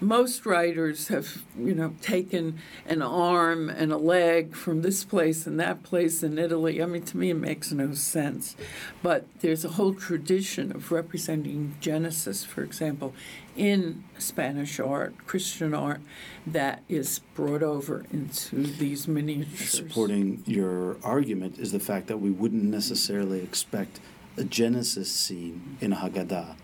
most 0.00 0.46
writers 0.46 1.08
have, 1.08 1.42
you 1.58 1.74
know, 1.74 1.94
taken 2.00 2.58
an 2.86 3.02
arm 3.02 3.68
and 3.68 3.92
a 3.92 3.96
leg 3.96 4.54
from 4.54 4.82
this 4.82 5.04
place 5.04 5.46
and 5.46 5.58
that 5.58 5.82
place 5.82 6.22
in 6.22 6.38
Italy. 6.38 6.82
I 6.82 6.86
mean, 6.86 7.02
to 7.02 7.16
me, 7.16 7.30
it 7.30 7.34
makes 7.34 7.72
no 7.72 7.94
sense. 7.94 8.54
But 9.02 9.26
there's 9.40 9.64
a 9.64 9.70
whole 9.70 9.94
tradition 9.94 10.70
of 10.70 10.92
representing 10.92 11.74
Genesis, 11.80 12.44
for 12.44 12.62
example, 12.62 13.12
in 13.56 14.04
Spanish 14.18 14.78
art, 14.78 15.14
Christian 15.26 15.74
art, 15.74 16.00
that 16.46 16.82
is 16.88 17.20
brought 17.34 17.62
over 17.62 18.06
into 18.12 18.62
these 18.62 19.08
miniatures. 19.08 19.70
Supporting 19.70 20.42
your 20.46 20.96
argument 21.02 21.58
is 21.58 21.72
the 21.72 21.80
fact 21.80 22.06
that 22.06 22.18
we 22.18 22.30
wouldn't 22.30 22.64
necessarily 22.64 23.40
expect 23.40 23.98
a 24.36 24.44
Genesis 24.44 25.10
scene 25.10 25.76
in 25.80 25.92
a 25.92 25.96
Haggadah 25.96 26.54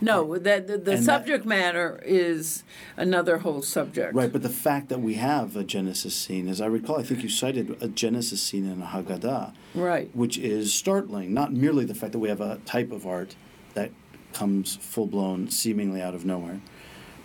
no, 0.00 0.38
that 0.38 0.66
the, 0.66 0.78
the 0.78 0.98
subject 0.98 1.44
that, 1.44 1.48
matter 1.48 2.00
is 2.04 2.64
another 2.96 3.38
whole 3.38 3.62
subject. 3.62 4.14
Right, 4.14 4.32
but 4.32 4.42
the 4.42 4.48
fact 4.48 4.88
that 4.88 5.00
we 5.00 5.14
have 5.14 5.56
a 5.56 5.64
Genesis 5.64 6.14
scene, 6.14 6.48
as 6.48 6.60
I 6.60 6.66
recall, 6.66 6.98
I 6.98 7.02
think 7.02 7.22
you 7.22 7.28
cited 7.28 7.76
a 7.82 7.88
Genesis 7.88 8.42
scene 8.42 8.70
in 8.70 8.82
a 8.82 8.86
Haggadah. 8.86 9.54
Right. 9.74 10.10
Which 10.14 10.38
is 10.38 10.72
startling. 10.74 11.34
Not 11.34 11.52
merely 11.52 11.84
the 11.84 11.94
fact 11.94 12.12
that 12.12 12.18
we 12.18 12.28
have 12.28 12.40
a 12.40 12.56
type 12.64 12.92
of 12.92 13.06
art 13.06 13.36
that 13.74 13.90
comes 14.32 14.76
full 14.76 15.06
blown, 15.06 15.50
seemingly 15.50 16.02
out 16.02 16.14
of 16.14 16.24
nowhere, 16.24 16.60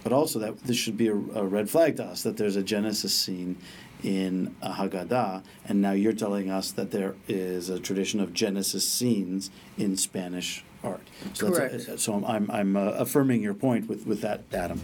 but 0.03 0.13
also 0.13 0.39
that 0.39 0.63
this 0.63 0.77
should 0.77 0.97
be 0.97 1.07
a, 1.07 1.13
a 1.13 1.45
red 1.45 1.69
flag 1.69 1.97
to 1.97 2.03
us 2.03 2.23
that 2.23 2.37
there's 2.37 2.55
a 2.55 2.63
Genesis 2.63 3.13
scene 3.13 3.57
in 4.03 4.55
a 4.61 4.71
Haggadah, 4.71 5.43
and 5.65 5.81
now 5.81 5.91
you're 5.91 6.13
telling 6.13 6.49
us 6.49 6.71
that 6.71 6.91
there 6.91 7.15
is 7.27 7.69
a 7.69 7.79
tradition 7.79 8.19
of 8.19 8.33
Genesis 8.33 8.87
scenes 8.87 9.51
in 9.77 9.95
Spanish 9.95 10.63
art. 10.83 11.01
So 11.33 11.51
Correct. 11.51 11.73
A, 11.73 11.97
so 11.97 12.23
I'm, 12.25 12.49
I'm 12.49 12.75
uh, 12.75 12.91
affirming 12.91 13.41
your 13.41 13.53
point 13.53 13.87
with, 13.87 14.05
with 14.05 14.21
that 14.21 14.49
datum. 14.49 14.81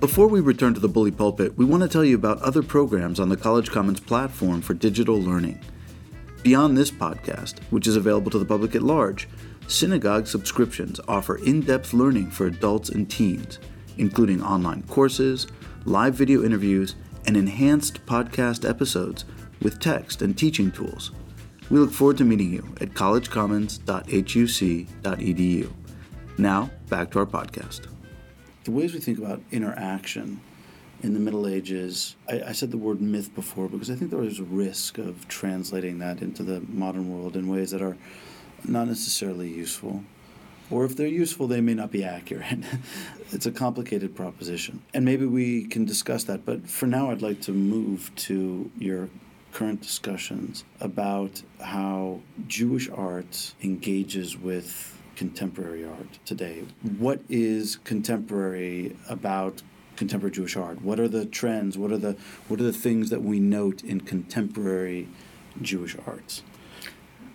Before 0.00 0.26
we 0.26 0.40
return 0.40 0.74
to 0.74 0.80
the 0.80 0.88
Bully 0.88 1.12
Pulpit, 1.12 1.56
we 1.56 1.64
want 1.64 1.84
to 1.84 1.88
tell 1.88 2.04
you 2.04 2.16
about 2.16 2.42
other 2.42 2.62
programs 2.62 3.20
on 3.20 3.28
the 3.28 3.36
College 3.36 3.70
Commons 3.70 4.00
platform 4.00 4.60
for 4.60 4.74
digital 4.74 5.20
learning. 5.20 5.60
Beyond 6.42 6.76
this 6.76 6.90
podcast, 6.90 7.60
which 7.70 7.86
is 7.86 7.94
available 7.94 8.30
to 8.32 8.38
the 8.40 8.44
public 8.44 8.74
at 8.74 8.82
large, 8.82 9.28
Synagogue 9.68 10.26
subscriptions 10.26 10.98
offer 11.06 11.36
in 11.36 11.60
depth 11.60 11.92
learning 11.92 12.32
for 12.32 12.46
adults 12.46 12.88
and 12.88 13.08
teens, 13.08 13.60
including 13.96 14.42
online 14.42 14.82
courses, 14.82 15.46
live 15.84 16.14
video 16.14 16.44
interviews, 16.44 16.96
and 17.26 17.36
enhanced 17.36 18.04
podcast 18.04 18.68
episodes 18.68 19.24
with 19.60 19.78
text 19.78 20.20
and 20.20 20.36
teaching 20.36 20.72
tools. 20.72 21.12
We 21.72 21.78
look 21.78 21.90
forward 21.90 22.18
to 22.18 22.24
meeting 22.26 22.52
you 22.52 22.62
at 22.82 22.90
collegecommons.huc.edu. 22.90 25.72
Now, 26.36 26.70
back 26.90 27.10
to 27.12 27.20
our 27.20 27.24
podcast. 27.24 27.86
The 28.64 28.72
ways 28.72 28.92
we 28.92 29.00
think 29.00 29.16
about 29.16 29.40
interaction 29.50 30.42
in 31.02 31.14
the 31.14 31.20
Middle 31.20 31.48
Ages, 31.48 32.16
I, 32.28 32.42
I, 32.48 32.52
said 32.52 32.72
the 32.72 32.76
word 32.76 33.00
myth 33.00 33.34
before 33.34 33.70
because 33.70 33.90
I 33.90 33.94
think 33.94 34.10
there 34.10 34.22
is 34.22 34.38
a 34.38 34.44
risk 34.44 34.98
of 34.98 35.26
translating 35.28 35.98
that 36.00 36.20
into 36.20 36.42
the 36.42 36.60
modern 36.68 37.10
world 37.10 37.36
in 37.36 37.48
ways 37.48 37.70
that 37.70 37.80
are 37.80 37.96
not 38.64 38.86
necessarily 38.86 39.48
useful. 39.48 40.04
Or 40.70 40.84
if 40.84 40.94
they're 40.94 41.06
useful, 41.06 41.46
they 41.46 41.62
may 41.62 41.72
not 41.72 41.90
be 41.90 42.04
accurate. 42.04 42.58
it's 43.32 43.46
a 43.46 43.50
complicated 43.50 44.14
proposition. 44.14 44.82
And 44.92 45.06
maybe 45.06 45.24
we 45.24 45.64
can 45.68 45.86
discuss 45.86 46.24
that. 46.24 46.44
But 46.44 46.68
for 46.68 46.84
now, 46.84 47.10
I'd 47.10 47.22
like 47.22 47.40
to 47.42 47.52
move 47.52 48.14
to 48.16 48.70
your 48.78 49.08
current 49.52 49.82
discussions 49.82 50.64
about 50.80 51.42
how 51.60 52.20
Jewish 52.46 52.88
art 52.90 53.54
engages 53.62 54.36
with 54.36 54.98
contemporary 55.16 55.84
art 55.84 56.18
today. 56.24 56.64
What 56.98 57.20
is 57.28 57.76
contemporary 57.84 58.96
about 59.08 59.62
contemporary 59.96 60.32
Jewish 60.32 60.56
art? 60.56 60.82
What 60.82 60.98
are 60.98 61.08
the 61.08 61.26
trends? 61.26 61.76
What 61.76 61.92
are 61.92 61.98
the 61.98 62.16
what 62.48 62.60
are 62.60 62.64
the 62.64 62.72
things 62.72 63.10
that 63.10 63.22
we 63.22 63.38
note 63.38 63.84
in 63.84 64.00
contemporary 64.00 65.08
Jewish 65.60 65.96
arts? 66.06 66.42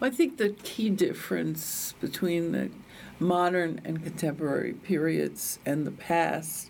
I 0.02 0.10
think 0.10 0.38
the 0.38 0.50
key 0.50 0.90
difference 0.90 1.94
between 2.00 2.52
the 2.52 2.70
modern 3.20 3.82
and 3.84 4.04
contemporary 4.04 4.74
periods 4.74 5.60
and 5.66 5.88
the 5.88 5.92
past 5.92 6.70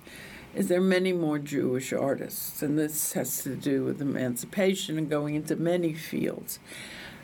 is 0.55 0.67
there 0.67 0.79
are 0.79 0.83
many 0.83 1.13
more 1.13 1.39
Jewish 1.39 1.93
artists, 1.93 2.61
and 2.61 2.77
this 2.77 3.13
has 3.13 3.43
to 3.43 3.55
do 3.55 3.83
with 3.83 4.01
emancipation 4.01 4.97
and 4.97 5.09
going 5.09 5.35
into 5.35 5.55
many 5.55 5.93
fields. 5.93 6.59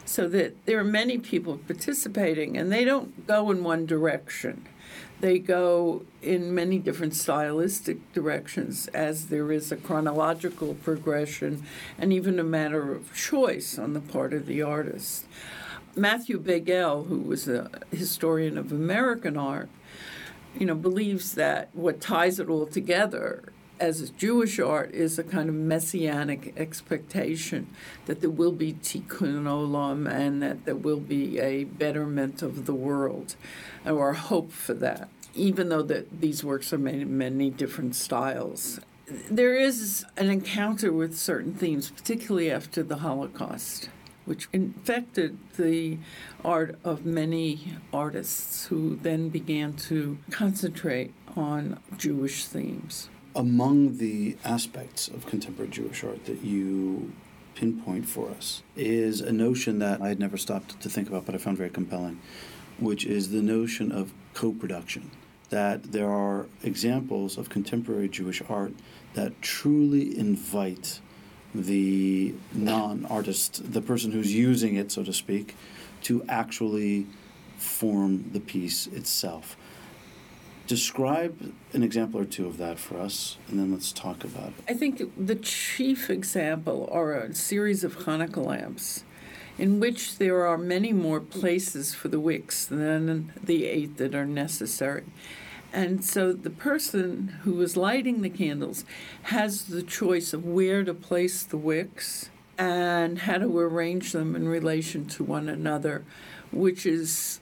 So 0.05 0.27
that 0.29 0.65
there 0.65 0.79
are 0.79 0.83
many 0.83 1.17
people 1.17 1.57
participating, 1.57 2.57
and 2.57 2.71
they 2.71 2.83
don't 2.83 3.25
go 3.25 3.49
in 3.49 3.63
one 3.63 3.85
direction. 3.85 4.67
They 5.21 5.39
go 5.39 6.03
in 6.21 6.53
many 6.53 6.77
different 6.79 7.15
stylistic 7.15 8.11
directions, 8.11 8.87
as 8.89 9.27
there 9.27 9.51
is 9.53 9.71
a 9.71 9.77
chronological 9.77 10.73
progression 10.73 11.63
and 11.97 12.11
even 12.11 12.37
a 12.37 12.43
matter 12.43 12.93
of 12.93 13.15
choice 13.15 13.79
on 13.79 13.93
the 13.93 14.01
part 14.01 14.33
of 14.33 14.45
the 14.45 14.61
artist. 14.61 15.25
Matthew 15.95 16.41
Baigell, 16.41 17.07
who 17.07 17.19
was 17.19 17.47
a 17.47 17.69
historian 17.91 18.57
of 18.57 18.71
American 18.71 19.37
art, 19.37 19.69
you 20.57 20.65
know, 20.65 20.75
believes 20.75 21.33
that 21.33 21.69
what 21.73 21.99
ties 22.01 22.39
it 22.39 22.49
all 22.49 22.65
together 22.65 23.53
as 23.79 24.09
Jewish 24.11 24.59
art 24.59 24.91
is 24.93 25.19
a 25.19 25.23
kind 25.23 25.49
of 25.49 25.55
messianic 25.55 26.53
expectation 26.55 27.67
that 28.05 28.21
there 28.21 28.29
will 28.29 28.51
be 28.51 28.73
tikkun 28.73 29.43
olam 29.43 30.09
and 30.09 30.41
that 30.41 30.65
there 30.65 30.75
will 30.75 30.99
be 30.99 31.39
a 31.39 31.65
betterment 31.65 32.41
of 32.41 32.65
the 32.65 32.73
world, 32.73 33.35
or 33.85 34.13
hope 34.13 34.51
for 34.51 34.73
that. 34.75 35.09
Even 35.35 35.69
though 35.69 35.81
that 35.81 36.21
these 36.21 36.43
works 36.43 36.71
are 36.71 36.77
made 36.77 37.01
in 37.01 37.17
many 37.17 37.49
different 37.49 37.95
styles, 37.95 38.79
there 39.29 39.55
is 39.55 40.05
an 40.15 40.29
encounter 40.29 40.93
with 40.93 41.17
certain 41.17 41.53
themes, 41.53 41.89
particularly 41.89 42.51
after 42.51 42.83
the 42.83 42.97
Holocaust 42.97 43.89
which 44.25 44.47
infected 44.53 45.37
the 45.57 45.97
art 46.43 46.77
of 46.83 47.05
many 47.05 47.73
artists 47.91 48.67
who 48.67 48.95
then 49.01 49.29
began 49.29 49.73
to 49.73 50.17
concentrate 50.31 51.13
on 51.35 51.79
Jewish 51.97 52.45
themes. 52.45 53.09
Among 53.35 53.97
the 53.97 54.37
aspects 54.45 55.07
of 55.07 55.25
contemporary 55.25 55.71
Jewish 55.71 56.03
art 56.03 56.25
that 56.25 56.43
you 56.43 57.11
pinpoint 57.55 58.07
for 58.07 58.29
us 58.29 58.63
is 58.75 59.21
a 59.21 59.31
notion 59.31 59.79
that 59.79 60.01
I 60.01 60.09
had 60.09 60.19
never 60.19 60.37
stopped 60.37 60.79
to 60.81 60.89
think 60.89 61.07
about, 61.07 61.25
but 61.25 61.35
I 61.35 61.37
found 61.37 61.57
very 61.57 61.69
compelling, 61.69 62.19
which 62.79 63.05
is 63.05 63.29
the 63.29 63.41
notion 63.41 63.91
of 63.91 64.13
co 64.33 64.51
production. 64.51 65.11
That 65.49 65.91
there 65.91 66.09
are 66.09 66.47
examples 66.63 67.37
of 67.37 67.49
contemporary 67.49 68.09
Jewish 68.09 68.41
art 68.49 68.73
that 69.13 69.39
truly 69.41 70.17
invite 70.17 70.99
the 71.53 72.33
non 72.53 73.05
artist, 73.05 73.73
the 73.73 73.81
person 73.81 74.11
who's 74.11 74.33
using 74.33 74.75
it, 74.75 74.91
so 74.91 75.03
to 75.03 75.13
speak, 75.13 75.55
to 76.03 76.23
actually 76.27 77.07
form 77.57 78.29
the 78.33 78.39
piece 78.39 78.87
itself. 78.87 79.55
Describe 80.65 81.53
an 81.73 81.83
example 81.83 82.19
or 82.19 82.25
two 82.25 82.47
of 82.47 82.57
that 82.57 82.79
for 82.79 82.97
us, 82.97 83.37
and 83.49 83.59
then 83.59 83.71
let's 83.71 83.91
talk 83.91 84.23
about 84.23 84.49
it. 84.49 84.63
I 84.67 84.73
think 84.73 85.01
the 85.17 85.35
chief 85.35 86.09
example 86.09 86.89
are 86.91 87.13
a 87.13 87.35
series 87.35 87.83
of 87.83 87.97
Hanukkah 87.99 88.45
lamps 88.45 89.03
in 89.57 89.79
which 89.79 90.17
there 90.17 90.45
are 90.45 90.57
many 90.57 90.93
more 90.93 91.19
places 91.19 91.93
for 91.93 92.07
the 92.07 92.19
wicks 92.19 92.65
than 92.65 93.33
the 93.41 93.65
eight 93.65 93.97
that 93.97 94.15
are 94.15 94.25
necessary. 94.25 95.03
And 95.73 96.05
so 96.05 96.33
the 96.33 96.51
person 96.51 97.39
who 97.41 97.59
is 97.63 97.75
lighting 97.75 98.21
the 98.21 98.29
candles 98.29 98.85
has 99.23 99.65
the 99.65 99.81
choice 99.81 100.31
of 100.31 100.45
where 100.45 100.83
to 100.83 100.93
place 100.93 101.41
the 101.41 101.57
wicks 101.57 102.29
and 102.59 103.17
how 103.17 103.39
to 103.39 103.57
arrange 103.57 104.11
them 104.11 104.35
in 104.35 104.47
relation 104.47 105.07
to 105.07 105.23
one 105.23 105.49
another, 105.49 106.05
which 106.51 106.85
is 106.85 107.39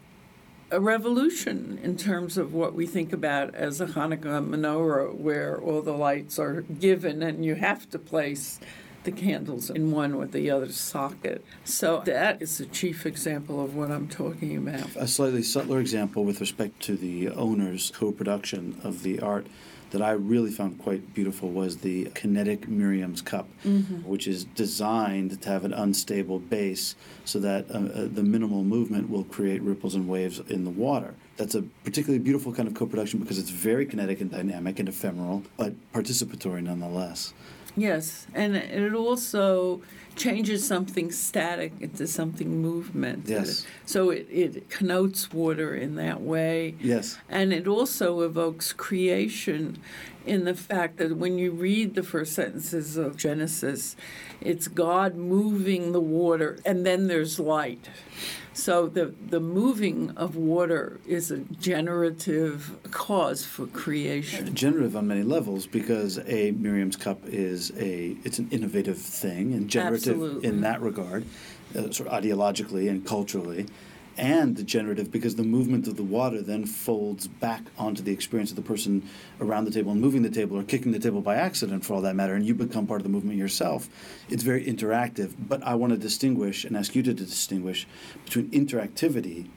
a 0.71 0.79
revolution 0.79 1.77
in 1.83 1.97
terms 1.97 2.37
of 2.37 2.53
what 2.53 2.73
we 2.73 2.87
think 2.87 3.11
about 3.11 3.53
as 3.53 3.81
a 3.81 3.87
Hanukkah 3.87 4.47
menorah, 4.47 5.13
where 5.13 5.59
all 5.59 5.81
the 5.81 5.91
lights 5.91 6.39
are 6.39 6.61
given 6.61 7.21
and 7.21 7.43
you 7.43 7.55
have 7.55 7.89
to 7.89 7.99
place 7.99 8.61
the 9.03 9.11
candles 9.11 9.69
in 9.69 9.91
one 9.91 10.17
with 10.17 10.31
the 10.31 10.49
other 10.49 10.71
socket. 10.71 11.43
So 11.65 12.01
that 12.05 12.41
is 12.41 12.57
the 12.57 12.65
chief 12.65 13.05
example 13.05 13.63
of 13.63 13.75
what 13.75 13.91
I'm 13.91 14.07
talking 14.07 14.57
about. 14.57 14.95
A 14.95 15.07
slightly 15.07 15.43
subtler 15.43 15.79
example 15.79 16.23
with 16.23 16.39
respect 16.39 16.79
to 16.83 16.95
the 16.95 17.29
owner's 17.29 17.91
co 17.91 18.11
production 18.11 18.79
of 18.83 19.03
the 19.03 19.19
art 19.19 19.47
that 19.91 20.01
I 20.01 20.11
really 20.11 20.51
found 20.51 20.79
quite 20.79 21.13
beautiful 21.13 21.49
was 21.49 21.77
the 21.77 22.05
kinetic 22.13 22.67
Miriam's 22.67 23.21
cup, 23.21 23.47
mm-hmm. 23.65 24.07
which 24.07 24.25
is 24.25 24.45
designed 24.45 25.41
to 25.41 25.49
have 25.49 25.65
an 25.65 25.73
unstable 25.73 26.39
base 26.39 26.95
so 27.25 27.39
that 27.39 27.69
uh, 27.69 27.77
uh, 27.77 28.07
the 28.11 28.23
minimal 28.23 28.63
movement 28.63 29.09
will 29.09 29.25
create 29.25 29.61
ripples 29.61 29.93
and 29.93 30.07
waves 30.07 30.39
in 30.47 30.63
the 30.63 30.69
water. 30.69 31.13
That's 31.37 31.55
a 31.55 31.63
particularly 31.83 32.19
beautiful 32.23 32.53
kind 32.53 32.67
of 32.67 32.75
co 32.75 32.85
production 32.85 33.19
because 33.19 33.37
it's 33.37 33.49
very 33.49 33.85
kinetic 33.85 34.21
and 34.21 34.29
dynamic 34.29 34.79
and 34.79 34.89
ephemeral, 34.89 35.43
but 35.57 35.73
participatory 35.93 36.61
nonetheless. 36.61 37.33
Yes, 37.77 38.27
and 38.33 38.55
it 38.55 38.93
also 38.93 39.81
changes 40.15 40.67
something 40.67 41.11
static 41.11 41.71
into 41.79 42.05
something 42.05 42.61
movement. 42.61 43.27
Yes. 43.27 43.65
So 43.85 44.09
it, 44.09 44.27
it 44.29 44.69
connotes 44.69 45.31
water 45.31 45.73
in 45.73 45.95
that 45.95 46.21
way. 46.21 46.75
Yes. 46.81 47.17
And 47.29 47.53
it 47.53 47.67
also 47.67 48.21
evokes 48.21 48.73
creation 48.73 49.77
in 50.25 50.45
the 50.45 50.53
fact 50.53 50.97
that 50.97 51.17
when 51.17 51.37
you 51.37 51.51
read 51.51 51.95
the 51.95 52.03
first 52.03 52.33
sentences 52.33 52.97
of 52.97 53.17
Genesis, 53.17 53.95
it's 54.39 54.67
God 54.67 55.15
moving 55.15 55.91
the 55.91 56.01
water, 56.01 56.59
and 56.65 56.85
then 56.85 57.07
there's 57.07 57.39
light. 57.39 57.89
So 58.53 58.87
the, 58.87 59.13
the 59.29 59.39
moving 59.39 60.11
of 60.11 60.35
water 60.35 60.99
is 61.07 61.31
a 61.31 61.37
generative 61.39 62.77
cause 62.91 63.45
for 63.45 63.65
creation. 63.67 64.53
Generative 64.53 64.95
on 64.95 65.07
many 65.07 65.23
levels 65.23 65.65
because 65.65 66.19
a 66.27 66.51
Miriam's 66.51 66.97
cup 66.97 67.21
is 67.25 67.71
a 67.77 68.17
it's 68.25 68.39
an 68.39 68.49
innovative 68.51 68.97
thing 68.97 69.53
and 69.53 69.69
generative 69.69 70.15
Absolutely. 70.15 70.47
in 70.49 70.61
that 70.61 70.81
regard, 70.81 71.25
uh, 71.75 71.91
sort 71.91 72.09
of 72.09 72.23
ideologically 72.23 72.89
and 72.89 73.05
culturally 73.05 73.67
and 74.17 74.55
degenerative 74.55 75.11
because 75.11 75.35
the 75.35 75.43
movement 75.43 75.87
of 75.87 75.95
the 75.95 76.03
water 76.03 76.41
then 76.41 76.65
folds 76.65 77.27
back 77.27 77.63
onto 77.77 78.01
the 78.01 78.11
experience 78.11 78.49
of 78.49 78.55
the 78.55 78.61
person 78.61 79.07
around 79.39 79.65
the 79.65 79.71
table 79.71 79.91
and 79.91 80.01
moving 80.01 80.21
the 80.21 80.29
table 80.29 80.57
or 80.57 80.63
kicking 80.63 80.91
the 80.91 80.99
table 80.99 81.21
by 81.21 81.35
accident 81.35 81.85
for 81.85 81.93
all 81.93 82.01
that 82.01 82.15
matter 82.15 82.35
and 82.35 82.45
you 82.45 82.53
become 82.53 82.85
part 82.85 82.99
of 82.99 83.03
the 83.03 83.09
movement 83.09 83.37
yourself. 83.37 83.89
It's 84.29 84.43
very 84.43 84.65
interactive 84.65 85.33
but 85.39 85.63
i 85.63 85.75
want 85.75 85.91
to 85.91 85.97
distinguish 85.97 86.65
and 86.65 86.77
ask 86.77 86.95
you 86.95 87.03
to 87.03 87.13
distinguish 87.13 87.87
between 88.25 88.49
interactivity 88.51 89.49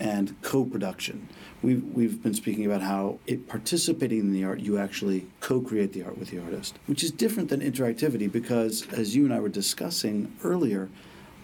and 0.00 0.40
co-production. 0.42 1.28
We've, 1.62 1.84
we've 1.84 2.22
been 2.22 2.34
speaking 2.34 2.66
about 2.66 2.82
how 2.82 3.18
it 3.26 3.46
participating 3.46 4.18
in 4.18 4.32
the 4.32 4.42
art 4.42 4.60
you 4.60 4.78
actually 4.78 5.28
co-create 5.40 5.92
the 5.92 6.02
art 6.02 6.18
with 6.18 6.30
the 6.30 6.40
artist 6.40 6.78
which 6.86 7.04
is 7.04 7.12
different 7.12 7.50
than 7.50 7.60
interactivity 7.60 8.30
because 8.30 8.88
as 8.92 9.14
you 9.14 9.24
and 9.24 9.32
i 9.32 9.38
were 9.38 9.48
discussing 9.48 10.34
earlier 10.42 10.88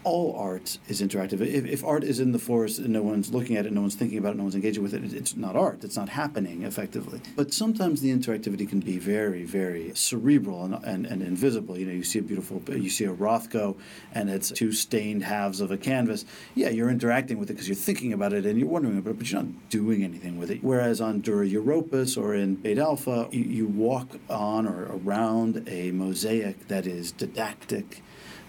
all 0.09 0.35
art 0.35 0.79
is 0.87 1.01
interactive. 1.01 1.39
If, 1.41 1.65
if, 1.65 1.83
art 1.83 2.03
is 2.03 2.19
in 2.19 2.31
the 2.31 2.39
forest 2.39 2.79
and 2.79 2.89
no 2.89 3.03
one's 3.03 3.31
looking 3.31 3.55
at 3.57 3.65
it, 3.67 3.71
no 3.71 3.81
one's 3.81 3.95
thinking 3.95 4.17
about 4.17 4.33
it, 4.33 4.37
no 4.37 4.43
one's 4.43 4.55
engaging 4.55 4.81
with 4.81 4.95
it, 4.95 5.13
it's 5.13 5.35
not 5.35 5.55
art. 5.55 5.83
It's 5.83 5.95
not 5.95 6.09
happening 6.09 6.63
effectively. 6.63 7.21
But 7.35 7.53
sometimes 7.53 8.01
the 8.01 8.11
interactivity 8.11 8.67
can 8.67 8.79
be 8.79 8.97
very, 8.97 9.43
very 9.43 9.91
cerebral 9.93 10.65
and, 10.65 10.83
and, 10.83 11.05
and 11.05 11.21
invisible. 11.21 11.77
You 11.77 11.85
know, 11.85 11.93
you 11.93 12.03
see 12.03 12.19
a 12.19 12.23
beautiful, 12.23 12.61
you 12.69 12.89
see 12.89 13.05
a 13.05 13.13
Rothko, 13.13 13.77
and 14.11 14.29
it's 14.29 14.49
two 14.49 14.71
stained 14.71 15.23
halves 15.23 15.61
of 15.61 15.69
a 15.69 15.77
canvas. 15.77 16.25
Yeah, 16.55 16.69
you're 16.69 16.89
interacting 16.89 17.37
with 17.37 17.51
it 17.51 17.53
because 17.53 17.67
you're 17.67 17.75
thinking 17.75 18.11
about 18.11 18.33
it 18.33 18.45
and 18.45 18.59
you're 18.59 18.67
wondering 18.67 18.97
about 18.97 19.11
it, 19.11 19.19
but 19.19 19.31
you're 19.31 19.43
not 19.43 19.69
doing 19.69 20.03
anything 20.03 20.39
with 20.39 20.49
it. 20.49 20.63
Whereas 20.63 20.99
on 20.99 21.21
Dura 21.21 21.47
Europos 21.47 22.17
or 22.17 22.33
in 22.33 22.55
Beit 22.55 22.79
Alpha, 22.79 23.29
you, 23.31 23.43
you 23.43 23.67
walk 23.67 24.17
on 24.27 24.67
or 24.67 24.87
around 24.91 25.63
a 25.67 25.91
mosaic 25.91 26.67
that 26.67 26.87
is 26.87 27.11
didactic 27.11 28.01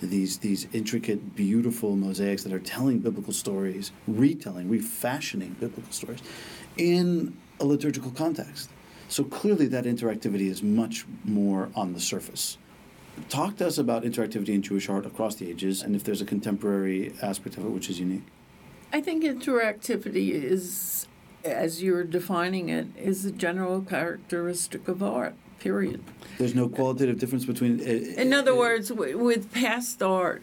these 0.06 0.38
these 0.38 0.66
intricate, 0.72 1.34
beautiful 1.36 1.96
mosaics 1.96 2.42
that 2.44 2.52
are 2.52 2.58
telling 2.58 2.98
biblical 2.98 3.32
stories, 3.32 3.92
retelling, 4.06 4.68
refashioning 4.68 5.56
biblical 5.60 5.92
stories 5.92 6.20
in 6.76 7.36
a 7.60 7.64
liturgical 7.64 8.10
context. 8.10 8.70
So 9.08 9.24
clearly, 9.24 9.66
that 9.66 9.84
interactivity 9.84 10.48
is 10.48 10.62
much 10.62 11.04
more 11.24 11.70
on 11.74 11.92
the 11.92 12.00
surface. 12.00 12.58
Talk 13.28 13.56
to 13.56 13.66
us 13.66 13.76
about 13.76 14.04
interactivity 14.04 14.50
in 14.50 14.62
Jewish 14.62 14.88
art 14.88 15.04
across 15.04 15.34
the 15.34 15.50
ages, 15.50 15.82
and 15.82 15.94
if 15.94 16.04
there's 16.04 16.20
a 16.20 16.24
contemporary 16.24 17.12
aspect 17.20 17.56
of 17.58 17.64
it 17.64 17.70
which 17.70 17.90
is 17.90 17.98
unique. 17.98 18.24
I 18.92 19.00
think 19.00 19.24
interactivity 19.24 20.30
is, 20.30 21.06
as 21.44 21.82
you're 21.82 22.04
defining 22.04 22.68
it, 22.68 22.86
is 22.96 23.24
a 23.24 23.32
general 23.32 23.82
characteristic 23.82 24.88
of 24.88 25.02
art 25.02 25.34
period. 25.60 26.02
There's 26.38 26.54
no 26.54 26.68
qualitative 26.68 27.18
difference 27.18 27.44
between. 27.44 27.80
Uh, 27.80 28.20
In 28.20 28.32
other 28.32 28.52
uh, 28.52 28.56
words, 28.56 28.90
with 28.90 29.52
past 29.52 30.02
art 30.02 30.42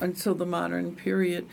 until 0.00 0.34
the 0.34 0.46
modern 0.46 0.94
period, 0.94 1.46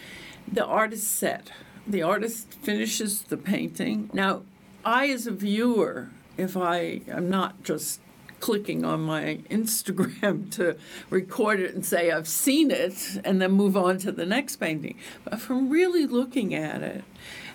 the 0.52 0.66
art 0.66 0.94
is 0.94 1.08
set. 1.08 1.52
The 1.88 2.04
artist 2.04 2.54
finishes 2.62 3.24
the 3.24 3.38
painting. 3.38 4.10
Now, 4.14 4.44
I, 4.86 5.08
as 5.08 5.28
a 5.28 5.32
viewer, 5.32 6.10
if 6.38 6.56
I 6.56 7.02
am 7.08 7.30
not 7.30 7.64
just 7.64 8.00
clicking 8.40 8.84
on 8.84 9.02
my 9.02 9.40
Instagram 9.50 10.52
to 10.56 10.76
record 11.10 11.62
it 11.62 11.74
and 11.74 11.86
say 11.86 12.12
I've 12.12 12.28
seen 12.28 12.72
it 12.72 13.22
and 13.24 13.42
then 13.42 13.52
move 13.52 13.78
on 13.78 13.98
to 14.00 14.12
the 14.12 14.26
next 14.26 14.58
painting. 14.58 14.98
But 15.24 15.40
from 15.40 15.70
really 15.70 16.06
looking 16.06 16.54
at 16.54 16.82
it, 16.82 17.06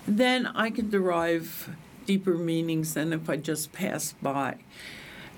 then 0.07 0.47
I 0.47 0.71
can 0.71 0.89
derive 0.89 1.69
deeper 2.07 2.35
meanings 2.35 2.95
than 2.95 3.13
if 3.13 3.29
I 3.29 3.37
just 3.37 3.71
pass 3.71 4.15
by 4.19 4.55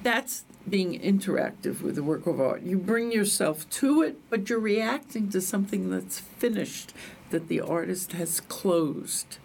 that's 0.04 0.46
being 0.70 1.00
interactive 1.00 1.82
with 1.82 1.96
the 1.96 2.04
work 2.04 2.28
of 2.28 2.40
art. 2.40 2.62
You 2.62 2.78
bring 2.78 3.12
yourself 3.12 3.70
to 3.72 4.02
it, 4.02 4.18
but 4.30 4.50
you're 4.50 4.60
reacting 4.60 5.30
to 5.30 5.42
something 5.42 5.90
that's 5.90 6.20
finished, 6.20 6.94
that 7.32 7.48
the 7.48 7.62
artist 7.62 8.14
has 8.14 8.40
closed. 8.42 9.38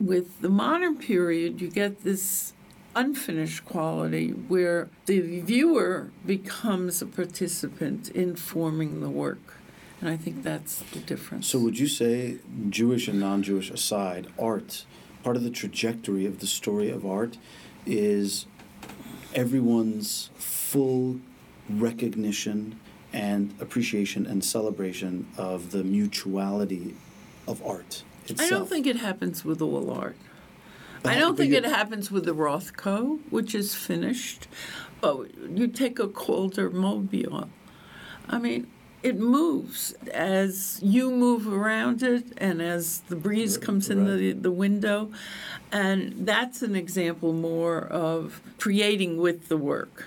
With 0.00 0.40
the 0.40 0.48
modern 0.48 0.96
period, 0.96 1.60
you 1.60 1.70
get 1.70 2.02
this 2.02 2.52
unfinished 2.94 3.64
quality 3.64 4.30
where 4.30 4.88
the 5.06 5.20
viewer 5.20 6.10
becomes 6.26 7.00
a 7.00 7.06
participant 7.06 8.08
in 8.10 8.34
forming 8.34 9.00
the 9.00 9.10
work. 9.10 9.56
And 10.00 10.08
I 10.08 10.16
think 10.16 10.42
that's 10.42 10.78
the 10.92 11.00
difference. 11.00 11.48
So, 11.48 11.58
would 11.58 11.78
you 11.78 11.88
say, 11.88 12.38
Jewish 12.68 13.08
and 13.08 13.18
non 13.18 13.42
Jewish 13.42 13.70
aside, 13.70 14.28
art, 14.38 14.84
part 15.24 15.36
of 15.36 15.42
the 15.42 15.50
trajectory 15.50 16.24
of 16.24 16.38
the 16.38 16.46
story 16.46 16.88
of 16.88 17.04
art 17.04 17.36
is 17.84 18.46
everyone's 19.34 20.30
full 20.36 21.20
recognition 21.68 22.78
and 23.12 23.54
appreciation 23.60 24.26
and 24.26 24.44
celebration 24.44 25.26
of 25.36 25.70
the 25.70 25.84
mutuality 25.84 26.94
of 27.46 27.64
art 27.64 28.04
itself? 28.26 28.40
I 28.40 28.54
don't 28.54 28.68
think 28.68 28.86
it 28.86 28.96
happens 28.96 29.44
with 29.44 29.62
all 29.62 29.90
art. 29.90 30.16
I 31.04 31.18
don't 31.18 31.36
think 31.36 31.52
it 31.52 31.64
happens 31.64 32.10
with 32.10 32.24
the 32.24 32.34
Rothko, 32.34 33.20
which 33.30 33.54
is 33.54 33.74
finished. 33.74 34.48
Oh, 35.02 35.26
you 35.48 35.68
take 35.68 35.98
a 35.98 36.08
Calder 36.08 36.70
mobile. 36.70 37.48
I 38.28 38.38
mean, 38.38 38.66
it 39.02 39.18
moves 39.18 39.94
as 40.12 40.80
you 40.82 41.10
move 41.10 41.46
around 41.46 42.02
it 42.02 42.24
and 42.38 42.60
as 42.60 43.00
the 43.08 43.16
breeze 43.16 43.56
comes 43.56 43.90
in 43.90 44.04
the, 44.04 44.32
the 44.32 44.50
window. 44.50 45.10
And 45.70 46.26
that's 46.26 46.62
an 46.62 46.74
example 46.74 47.32
more 47.32 47.80
of 47.80 48.40
creating 48.58 49.18
with 49.18 49.48
the 49.48 49.56
work. 49.56 50.06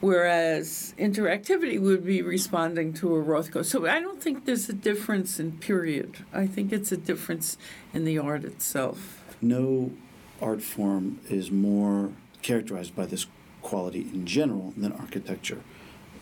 Whereas 0.00 0.94
interactivity 0.98 1.78
would 1.78 2.06
be 2.06 2.22
responding 2.22 2.94
to 2.94 3.16
a 3.16 3.22
Rothko. 3.22 3.64
So 3.64 3.86
I 3.86 4.00
don't 4.00 4.22
think 4.22 4.46
there's 4.46 4.68
a 4.68 4.72
difference 4.72 5.38
in 5.38 5.58
period. 5.58 6.24
I 6.32 6.46
think 6.46 6.72
it's 6.72 6.90
a 6.90 6.96
difference 6.96 7.58
in 7.92 8.04
the 8.04 8.18
art 8.18 8.44
itself. 8.44 9.22
No 9.42 9.92
art 10.40 10.62
form 10.62 11.20
is 11.28 11.50
more 11.50 12.12
characterized 12.40 12.96
by 12.96 13.04
this 13.06 13.26
quality 13.60 14.08
in 14.14 14.24
general 14.24 14.72
than 14.76 14.92
architecture 14.92 15.60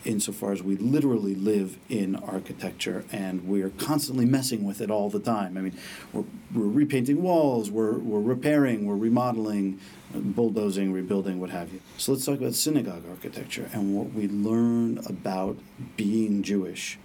insofar 0.05 0.53
as 0.53 0.63
we 0.63 0.77
literally 0.77 1.35
live 1.35 1.77
in 1.89 2.15
architecture 2.15 3.03
and 3.11 3.47
we 3.47 3.61
are 3.61 3.69
constantly 3.71 4.25
messing 4.25 4.63
with 4.63 4.81
it 4.81 4.89
all 4.89 5.09
the 5.09 5.19
time. 5.19 5.57
I 5.57 5.61
mean, 5.61 5.77
we're, 6.13 6.23
we're 6.53 6.67
repainting 6.67 7.21
walls, 7.21 7.69
we're, 7.69 7.97
we're 7.97 8.21
repairing, 8.21 8.85
we're 8.85 8.95
remodeling, 8.95 9.79
bulldozing, 10.13 10.93
rebuilding, 10.93 11.39
what 11.39 11.49
have 11.49 11.73
you. 11.73 11.81
So 11.97 12.13
let's 12.13 12.25
talk 12.25 12.39
about 12.39 12.55
synagogue 12.55 13.03
architecture 13.09 13.69
and 13.73 13.95
what 13.95 14.13
we 14.13 14.27
learn 14.27 14.99
about 15.05 15.57
being 15.97 16.43
Jewish, 16.43 16.97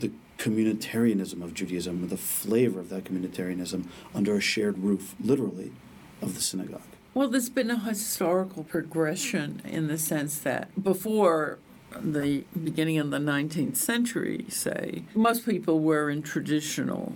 the 0.00 0.10
communitarianism 0.38 1.42
of 1.42 1.54
Judaism, 1.54 2.08
the 2.08 2.16
flavor 2.16 2.80
of 2.80 2.88
that 2.90 3.04
communitarianism 3.04 3.86
under 4.14 4.34
a 4.34 4.40
shared 4.40 4.78
roof, 4.78 5.14
literally, 5.20 5.72
of 6.20 6.34
the 6.34 6.40
synagogue. 6.40 6.82
Well, 7.14 7.28
there's 7.28 7.48
been 7.48 7.70
a 7.70 7.78
historical 7.78 8.64
progression 8.64 9.62
in 9.64 9.86
the 9.86 9.98
sense 9.98 10.38
that 10.38 10.82
before 10.82 11.58
the 12.00 12.44
beginning 12.62 12.98
of 12.98 13.10
the 13.10 13.18
19th 13.18 13.76
century, 13.76 14.46
say, 14.48 15.04
most 15.14 15.46
people 15.46 15.80
were 15.80 16.10
in 16.10 16.22
traditional 16.22 17.14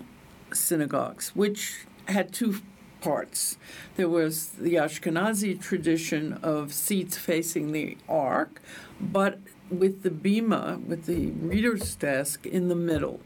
synagogues, 0.53 1.31
which 1.35 1.87
had 2.07 2.33
two 2.33 2.61
parts. 3.01 3.59
There 3.97 4.09
was 4.09 4.49
the 4.49 4.75
Ashkenazi 4.75 5.61
tradition 5.61 6.35
of 6.43 6.73
seats 6.73 7.17
facing 7.17 7.73
the 7.73 7.97
ark, 8.09 8.61
but 9.01 9.39
with 9.71 10.03
the 10.03 10.11
bima, 10.11 10.85
with 10.85 11.07
the 11.07 11.27
reader's 11.31 11.95
desk 11.95 12.47
in 12.47 12.69
the 12.69 12.75
middle, 12.75 13.21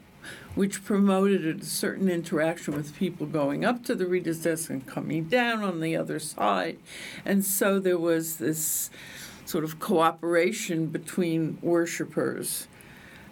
which 0.54 0.84
promoted 0.84 1.62
a 1.62 1.64
certain 1.64 2.08
interaction 2.08 2.74
with 2.74 2.96
people 2.96 3.26
going 3.26 3.64
up 3.64 3.84
to 3.84 3.94
the 3.94 4.06
reader's 4.06 4.42
desk 4.42 4.70
and 4.70 4.86
coming 4.86 5.24
down 5.24 5.62
on 5.62 5.80
the 5.80 5.96
other 5.96 6.18
side. 6.18 6.78
And 7.24 7.44
so 7.44 7.78
there 7.78 7.98
was 7.98 8.36
this 8.36 8.90
sort 9.52 9.64
of 9.64 9.78
cooperation 9.78 10.86
between 10.86 11.58
worshipers 11.60 12.66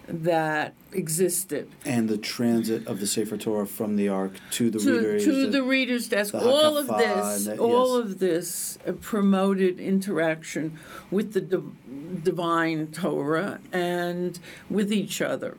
that 0.07 0.75
existed. 0.91 1.67
And 1.83 2.07
the 2.07 2.17
transit 2.17 2.85
of 2.85 2.99
the 2.99 3.07
Sefer 3.07 3.37
Torah 3.37 3.65
from 3.65 3.95
the 3.95 4.07
Ark 4.07 4.33
to 4.51 4.69
the 4.69 4.77
to, 4.77 4.99
reader's 4.99 5.23
to 5.23 5.31
the, 5.31 5.47
the 5.47 5.63
reader's 5.63 6.07
desk. 6.07 6.35
All 6.35 6.77
of 6.77 6.87
this, 6.87 7.45
that, 7.45 7.57
all 7.57 7.97
yes. 7.97 8.05
of 8.05 8.19
this 8.19 8.77
uh, 8.85 8.91
promoted 8.93 9.79
interaction 9.79 10.77
with 11.09 11.33
the 11.33 11.41
divine 11.41 12.87
Torah 12.87 13.59
and 13.71 14.37
with 14.69 14.93
each 14.93 15.21
other 15.21 15.57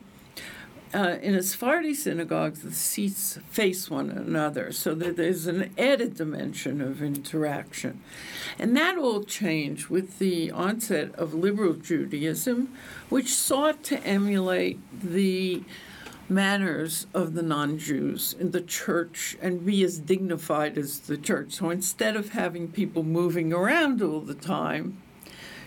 uh, 0.93 1.17
in 1.21 1.41
Sephardi 1.41 1.93
synagogues, 1.93 2.61
the 2.61 2.71
seats 2.71 3.39
face 3.49 3.89
one 3.89 4.09
another, 4.09 4.71
so 4.71 4.93
that 4.95 5.17
there's 5.17 5.47
an 5.47 5.71
added 5.77 6.15
dimension 6.15 6.81
of 6.81 7.01
interaction. 7.01 8.01
And 8.59 8.75
that 8.77 8.97
all 8.97 9.23
changed 9.23 9.87
with 9.87 10.19
the 10.19 10.51
onset 10.51 11.13
of 11.15 11.33
liberal 11.33 11.73
Judaism, 11.73 12.73
which 13.09 13.33
sought 13.33 13.83
to 13.85 14.03
emulate 14.03 14.79
the 15.01 15.63
manners 16.29 17.07
of 17.13 17.33
the 17.33 17.43
non 17.43 17.77
Jews 17.77 18.35
in 18.39 18.51
the 18.51 18.61
church 18.61 19.37
and 19.41 19.65
be 19.65 19.83
as 19.83 19.99
dignified 19.99 20.77
as 20.77 20.99
the 20.99 21.17
church. 21.17 21.53
So 21.53 21.69
instead 21.69 22.15
of 22.15 22.29
having 22.29 22.71
people 22.71 23.03
moving 23.03 23.51
around 23.51 24.01
all 24.01 24.21
the 24.21 24.33
time, 24.33 25.01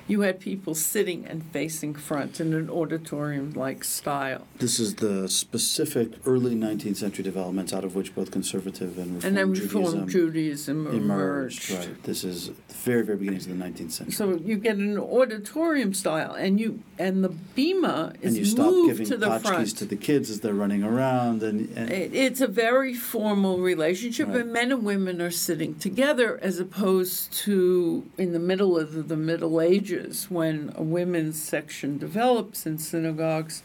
you 0.08 0.20
had 0.20 0.38
people 0.38 0.74
sitting 0.74 1.26
and 1.26 1.44
facing 1.46 1.94
front 1.94 2.40
in 2.40 2.54
an 2.54 2.70
auditorium 2.70 3.52
like 3.54 3.82
style. 3.82 4.46
This 4.58 4.78
is 4.78 4.96
the 4.96 5.28
specific 5.28 6.12
early 6.24 6.54
19th 6.54 6.96
century 6.96 7.24
developments 7.24 7.72
out 7.72 7.84
of 7.84 7.94
which 7.96 8.14
both 8.14 8.30
conservative 8.30 8.98
and 8.98 9.16
Reform 9.16 9.26
and 9.26 9.36
then 9.36 9.50
Reform 9.50 10.08
Judaism, 10.08 10.08
Judaism 10.08 10.86
emerged. 10.86 11.70
emerged. 11.70 11.70
Right. 11.72 12.02
This 12.04 12.24
is 12.24 12.48
the 12.48 12.74
very, 12.74 13.02
very 13.02 13.18
beginnings 13.18 13.46
of 13.46 13.58
the 13.58 13.64
19th 13.64 13.92
century. 13.92 14.12
So 14.12 14.36
you 14.36 14.56
get 14.56 14.76
an 14.76 14.98
auditorium 14.98 15.92
style, 15.92 16.34
and 16.34 16.60
you 16.60 16.82
and 16.98 17.24
the 17.24 17.30
bima 17.56 18.14
is 18.22 18.28
and 18.28 18.36
you 18.36 18.44
stop 18.44 18.66
moved 18.66 18.90
giving 18.90 19.06
to 19.06 19.16
the 19.16 19.40
front. 19.40 19.76
to 19.78 19.84
the 19.84 19.96
kids 19.96 20.30
as 20.30 20.40
they're 20.40 20.54
running 20.54 20.84
around, 20.84 21.42
and, 21.42 21.76
and 21.76 21.90
it, 21.90 22.14
it's 22.14 22.40
a 22.40 22.46
very 22.46 22.94
formal 22.94 23.58
relationship, 23.58 24.28
right. 24.28 24.38
and 24.38 24.52
men 24.52 24.70
and 24.70 24.84
women 24.84 25.20
are 25.20 25.30
sitting 25.30 25.74
together 25.74 26.38
as 26.42 26.60
opposed 26.60 27.32
to 27.32 28.08
in 28.16 28.32
the 28.32 28.38
middle 28.38 28.78
of 28.78 28.92
the, 28.92 29.02
the 29.02 29.16
Middle 29.16 29.60
Ages 29.60 29.95
when 30.30 30.72
a 30.74 30.82
women's 30.82 31.40
section 31.42 31.98
develops 31.98 32.66
in 32.66 32.78
synagogues 32.78 33.62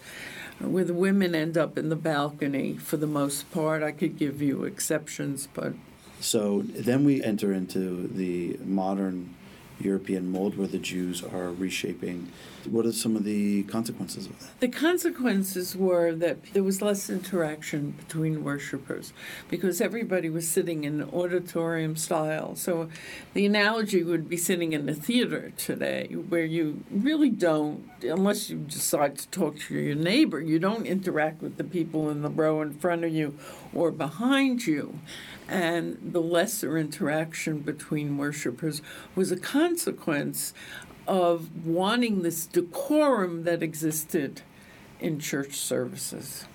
where 0.59 0.83
the 0.83 0.93
women 0.93 1.33
end 1.33 1.57
up 1.57 1.77
in 1.77 1.89
the 1.89 1.95
balcony 1.95 2.77
for 2.77 2.97
the 2.97 3.07
most 3.07 3.51
part. 3.51 3.83
I 3.83 3.91
could 3.91 4.17
give 4.17 4.41
you 4.41 4.63
exceptions, 4.63 5.47
but. 5.53 5.73
So 6.19 6.61
then 6.61 7.03
we 7.03 7.23
enter 7.23 7.51
into 7.51 8.07
the 8.07 8.57
modern 8.63 9.35
European 9.79 10.31
mold 10.31 10.57
where 10.57 10.67
the 10.67 10.77
Jews 10.77 11.23
are 11.23 11.51
reshaping. 11.51 12.31
What 12.65 12.85
are 12.85 12.91
some 12.91 13.15
of 13.15 13.23
the 13.23 13.63
consequences 13.63 14.27
of 14.27 14.39
that? 14.39 14.59
The 14.59 14.67
consequences 14.67 15.75
were 15.75 16.13
that 16.15 16.43
there 16.53 16.63
was 16.63 16.81
less 16.81 17.09
interaction 17.09 17.91
between 17.91 18.43
worshipers 18.43 19.13
because 19.49 19.81
everybody 19.81 20.29
was 20.29 20.47
sitting 20.47 20.83
in 20.83 21.03
auditorium 21.03 21.95
style. 21.95 22.55
So 22.55 22.89
the 23.33 23.45
analogy 23.45 24.03
would 24.03 24.29
be 24.29 24.37
sitting 24.37 24.73
in 24.73 24.87
a 24.87 24.93
theater 24.93 25.51
today 25.57 26.07
where 26.29 26.45
you 26.45 26.83
really 26.91 27.29
don't, 27.29 27.89
unless 28.03 28.49
you 28.49 28.57
decide 28.57 29.17
to 29.17 29.27
talk 29.29 29.57
to 29.59 29.75
your 29.75 29.95
neighbor, 29.95 30.39
you 30.39 30.59
don't 30.59 30.85
interact 30.85 31.41
with 31.41 31.57
the 31.57 31.63
people 31.63 32.09
in 32.09 32.21
the 32.21 32.29
row 32.29 32.61
in 32.61 32.73
front 32.73 33.03
of 33.03 33.11
you 33.11 33.37
or 33.73 33.91
behind 33.91 34.67
you 34.67 34.99
and 35.51 35.97
the 36.01 36.21
lesser 36.21 36.77
interaction 36.77 37.59
between 37.59 38.17
worshipers 38.17 38.81
was 39.15 39.31
a 39.31 39.37
consequence 39.37 40.53
of 41.11 41.65
wanting 41.65 42.21
this 42.21 42.45
decorum 42.45 43.43
that 43.43 43.61
existed 43.61 44.41
in 45.01 45.19
church 45.19 45.55
services. 45.55 46.45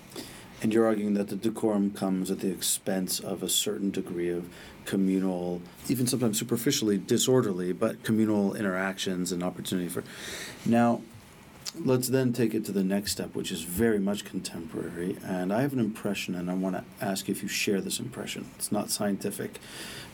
And 0.62 0.72
you're 0.72 0.86
arguing 0.86 1.12
that 1.12 1.28
the 1.28 1.36
decorum 1.36 1.90
comes 1.90 2.30
at 2.30 2.40
the 2.40 2.50
expense 2.50 3.20
of 3.20 3.42
a 3.42 3.50
certain 3.50 3.90
degree 3.90 4.30
of 4.30 4.48
communal, 4.86 5.60
even 5.90 6.06
sometimes 6.06 6.38
superficially 6.38 6.96
disorderly, 6.96 7.74
but 7.74 8.02
communal 8.02 8.54
interactions 8.54 9.30
and 9.30 9.42
opportunity 9.42 9.90
for. 9.90 10.02
Now, 10.64 11.02
let's 11.78 12.08
then 12.08 12.32
take 12.32 12.54
it 12.54 12.64
to 12.64 12.72
the 12.72 12.82
next 12.82 13.12
step, 13.12 13.34
which 13.34 13.52
is 13.52 13.60
very 13.60 13.98
much 13.98 14.24
contemporary. 14.24 15.18
And 15.22 15.52
I 15.52 15.60
have 15.60 15.74
an 15.74 15.80
impression, 15.80 16.34
and 16.34 16.50
I 16.50 16.54
want 16.54 16.76
to 16.76 16.84
ask 17.04 17.28
if 17.28 17.42
you 17.42 17.48
share 17.50 17.82
this 17.82 18.00
impression. 18.00 18.46
It's 18.54 18.72
not 18.72 18.88
scientific, 18.88 19.60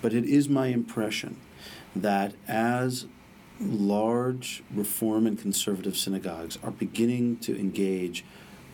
but 0.01 0.13
it 0.13 0.25
is 0.25 0.49
my 0.49 0.67
impression 0.67 1.37
that 1.95 2.35
as 2.49 3.07
large 3.63 4.63
reform 4.75 5.27
and 5.27 5.39
conservative 5.39 5.97
synagogues 5.97 6.59
are 6.63 6.71
beginning 6.71 7.37
to 7.39 7.59
engage 7.59 8.25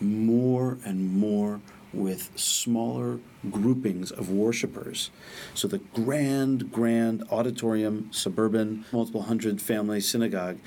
more 0.00 0.78
and 0.84 1.12
more 1.12 1.60
with 1.92 2.30
smaller 2.36 3.18
groupings 3.50 4.10
of 4.10 4.30
worshipers. 4.30 5.10
So 5.54 5.68
the 5.68 5.78
grand, 5.78 6.70
grand 6.70 7.24
auditorium, 7.30 8.10
suburban, 8.12 8.84
multiple 8.92 9.22
hundred 9.22 9.60
family 9.60 10.00
synagogue 10.00 10.58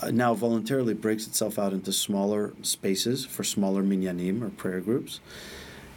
uh, 0.00 0.10
now 0.10 0.34
voluntarily 0.34 0.94
breaks 0.94 1.26
itself 1.26 1.58
out 1.58 1.72
into 1.72 1.92
smaller 1.92 2.54
spaces 2.62 3.26
for 3.26 3.42
smaller 3.42 3.82
minyanim 3.82 4.42
or 4.42 4.50
prayer 4.50 4.80
groups. 4.80 5.20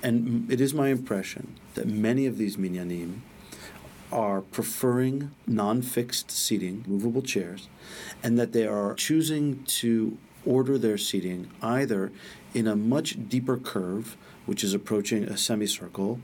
And 0.01 0.51
it 0.51 0.59
is 0.59 0.73
my 0.73 0.89
impression 0.89 1.55
that 1.75 1.87
many 1.87 2.25
of 2.25 2.37
these 2.37 2.57
minyanim 2.57 3.19
are 4.11 4.41
preferring 4.41 5.31
non 5.47 5.81
fixed 5.81 6.31
seating, 6.31 6.83
movable 6.87 7.21
chairs, 7.21 7.69
and 8.23 8.37
that 8.37 8.53
they 8.53 8.67
are 8.67 8.93
choosing 8.95 9.63
to 9.63 10.17
order 10.45 10.77
their 10.77 10.97
seating 10.97 11.49
either 11.61 12.11
in 12.53 12.67
a 12.67 12.75
much 12.75 13.29
deeper 13.29 13.57
curve, 13.57 14.17
which 14.45 14.63
is 14.63 14.73
approaching 14.73 15.23
a 15.23 15.37
semicircle, 15.37 16.19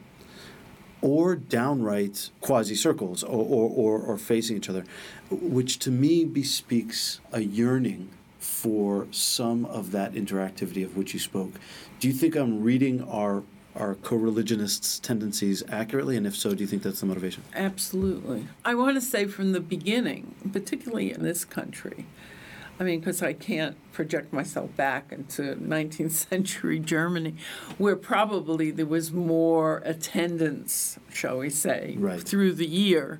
or 1.02 1.36
downright 1.36 2.30
quasi 2.42 2.76
circles 2.76 3.24
or, 3.24 3.46
or, 3.46 3.70
or, 3.70 4.02
or, 4.02 4.18
facing 4.18 4.58
each 4.58 4.70
other, 4.70 4.84
which 5.30 5.78
to 5.80 5.92
me 5.92 6.26
bespeaks 6.26 7.20
a 7.32 7.42
yearning 7.42 8.10
for 8.40 9.08
some 9.12 9.66
of 9.66 9.92
that 9.92 10.14
interactivity 10.14 10.84
of 10.84 10.98
which 10.98 11.14
you 11.14 11.20
spoke. 11.20 11.52
Do 12.00 12.08
you 12.08 12.14
think 12.14 12.36
I'm 12.36 12.64
reading 12.64 13.04
our 13.04 13.44
our 13.78 13.96
co-religionists' 13.96 15.00
tendencies 15.00 15.64
accurately, 15.70 16.18
and 16.18 16.26
if 16.26 16.36
so, 16.36 16.54
do 16.54 16.62
you 16.62 16.68
think 16.68 16.84
that's 16.84 17.00
the 17.00 17.06
motivation? 17.06 17.44
Absolutely. 17.54 18.48
I 18.66 18.76
want 18.76 18.96
to 18.96 19.02
say 19.02 19.26
from 19.28 19.52
the 19.52 19.60
beginning, 19.60 20.36
particularly 20.52 21.12
in 21.12 21.24
this 21.24 21.46
country, 21.46 22.06
I 22.80 22.84
mean, 22.84 23.00
because 23.00 23.24
I 23.24 23.34
can't 23.34 23.76
project 23.92 24.32
myself 24.32 24.76
back 24.76 25.12
into 25.12 25.56
19th 25.56 26.12
century 26.30 26.80
Germany, 26.80 27.36
where 27.78 27.96
probably 27.96 28.72
there 28.72 28.86
was 28.86 29.12
more 29.12 29.82
attendance, 29.86 31.00
shall 31.12 31.40
we 31.40 31.50
say, 31.50 31.96
right. 31.98 32.22
through 32.22 32.54
the 32.54 32.68
year. 32.68 33.20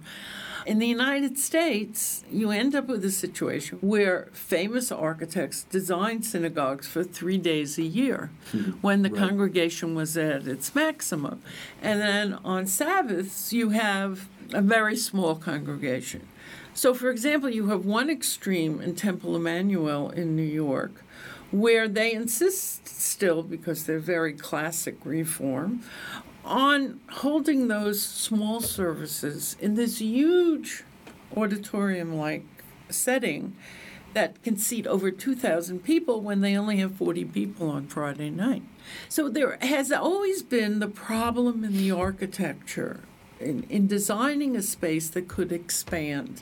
In 0.68 0.80
the 0.80 0.88
United 0.88 1.40
States, 1.40 2.26
you 2.30 2.52
end 2.52 2.76
up 2.76 2.88
with 2.88 3.06
a 3.06 3.10
situation 3.10 3.78
where 3.80 4.28
famous 4.34 4.92
architects 4.92 5.64
designed 5.64 6.26
synagogues 6.26 6.86
for 6.86 7.06
three 7.06 7.38
days 7.38 7.78
a 7.78 7.84
year 7.84 8.32
mm-hmm. 8.52 8.72
when 8.82 9.02
the 9.02 9.10
right. 9.10 9.18
congregation 9.18 9.96
was 9.96 10.18
at 10.18 10.46
its 10.46 10.76
maximum. 10.76 11.42
And 11.82 12.02
then 12.02 12.34
on 12.44 12.68
Sabbaths, 12.68 13.54
you 13.54 13.70
have 13.70 14.28
a 14.52 14.62
very 14.62 14.98
small 14.98 15.36
congregation. 15.36 16.28
So, 16.74 16.94
for 16.94 17.10
example, 17.12 17.50
you 17.50 17.68
have 17.70 17.86
one 17.86 18.10
extreme 18.10 18.82
in 18.82 18.94
Temple 18.96 19.40
Emanu-El 19.40 20.10
in 20.10 20.36
New 20.36 20.44
York 20.44 21.02
where 21.50 21.88
they 21.88 22.12
insist 22.12 22.90
still, 22.90 23.42
because 23.42 23.86
they're 23.86 24.00
very 24.00 24.34
classic 24.34 24.98
reform, 25.06 25.82
on 26.48 27.00
holding 27.10 27.68
those 27.68 28.02
small 28.02 28.62
services 28.62 29.56
in 29.60 29.76
this 29.76 30.00
huge 30.00 30.84
auditorium 31.36 32.16
like 32.16 32.46
setting 32.90 33.56
that 34.14 34.42
can 34.42 34.58
seat 34.58 34.88
over 34.88 35.12
2,000 35.12 35.84
people 35.84 36.22
when 36.22 36.42
they 36.42 36.58
only 36.58 36.78
have 36.78 36.96
40 36.96 37.26
people 37.26 37.70
on 37.70 37.88
Friday 37.88 38.30
night. 38.30 38.64
So 39.10 39.30
there 39.30 39.58
has 39.62 39.92
always 39.92 40.42
been 40.42 40.80
the 40.80 40.88
problem 40.88 41.64
in 41.64 41.78
the 41.78 41.92
architecture 41.92 43.02
in, 43.40 43.64
in 43.70 43.86
designing 43.86 44.56
a 44.56 44.62
space 44.62 45.10
that 45.10 45.28
could 45.28 45.52
expand. 45.52 46.42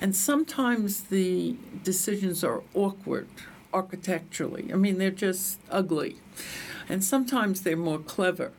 And 0.00 0.14
sometimes 0.14 1.02
the 1.04 1.56
decisions 1.82 2.44
are 2.44 2.62
awkward 2.74 3.28
architecturally. 3.72 4.70
I 4.72 4.76
mean, 4.76 4.98
they're 4.98 5.10
just 5.10 5.60
ugly. 5.70 6.16
And 6.88 7.02
sometimes 7.02 7.62
they're 7.62 7.76
more 7.76 7.98
clever. 7.98 8.52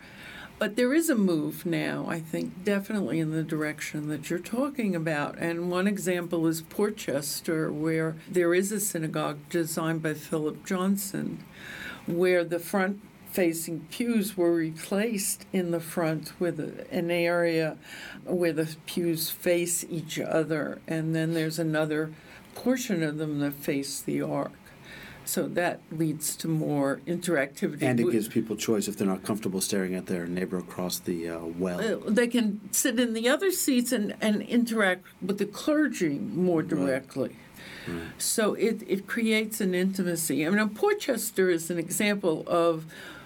But 0.57 0.77
there 0.77 0.93
is 0.93 1.09
a 1.09 1.15
move 1.15 1.65
now, 1.65 2.05
I 2.07 2.21
think, 2.21 2.63
definitely 2.63 3.19
in 3.19 3.31
the 3.31 3.43
direction 3.43 4.07
that 4.07 4.29
you're 4.29 4.39
talking 4.39 4.95
about. 4.95 5.37
And 5.37 5.69
one 5.69 5.85
example 5.85 6.47
is 6.47 6.61
Port 6.61 6.95
Chester, 6.95 7.73
where 7.73 8.15
there 8.29 8.53
is 8.53 8.71
a 8.71 8.79
synagogue 8.79 9.39
designed 9.49 10.01
by 10.01 10.13
Philip 10.13 10.65
Johnson, 10.65 11.43
where 12.05 12.45
the 12.45 12.59
front 12.59 13.01
facing 13.31 13.81
pews 13.91 14.37
were 14.37 14.53
replaced 14.53 15.45
in 15.51 15.71
the 15.71 15.81
front 15.81 16.31
with 16.39 16.57
an 16.89 17.11
area 17.11 17.77
where 18.23 18.53
the 18.53 18.77
pews 18.85 19.29
face 19.29 19.83
each 19.89 20.17
other, 20.17 20.79
and 20.87 21.13
then 21.13 21.33
there's 21.33 21.59
another 21.59 22.13
portion 22.53 23.03
of 23.03 23.17
them 23.17 23.39
that 23.39 23.55
face 23.55 23.99
the 23.99 24.21
ark. 24.21 24.53
So 25.25 25.47
that 25.49 25.81
leads 25.91 26.35
to 26.37 26.47
more 26.47 27.01
interactivity. 27.07 27.81
And 27.81 27.99
it 27.99 28.11
gives 28.11 28.27
people 28.27 28.55
choice 28.55 28.87
if 28.87 28.97
they're 28.97 29.07
not 29.07 29.23
comfortable 29.23 29.59
staring 29.59 29.95
at 29.95 30.05
their 30.05 30.27
neighbor 30.27 30.57
across 30.57 30.99
the 30.99 31.29
uh, 31.29 31.39
well. 31.39 31.79
Uh, 31.79 32.09
they 32.09 32.27
can 32.27 32.61
sit 32.71 32.99
in 32.99 33.13
the 33.13 33.27
other 33.27 33.51
seats 33.51 33.91
and, 33.91 34.15
and 34.21 34.41
interact 34.43 35.05
with 35.21 35.39
the 35.39 35.45
clergy 35.45 36.19
more 36.19 36.61
directly. 36.61 37.29
Right. 37.29 37.37
Right. 37.87 38.05
So 38.17 38.53
it, 38.55 38.83
it 38.87 39.07
creates 39.07 39.61
an 39.61 39.75
intimacy. 39.75 40.45
I 40.45 40.49
mean, 40.49 40.69
Port 40.69 40.99
Chester 40.99 41.49
is 41.49 41.69
an 41.69 41.77
example 41.77 42.43
of 42.47 42.85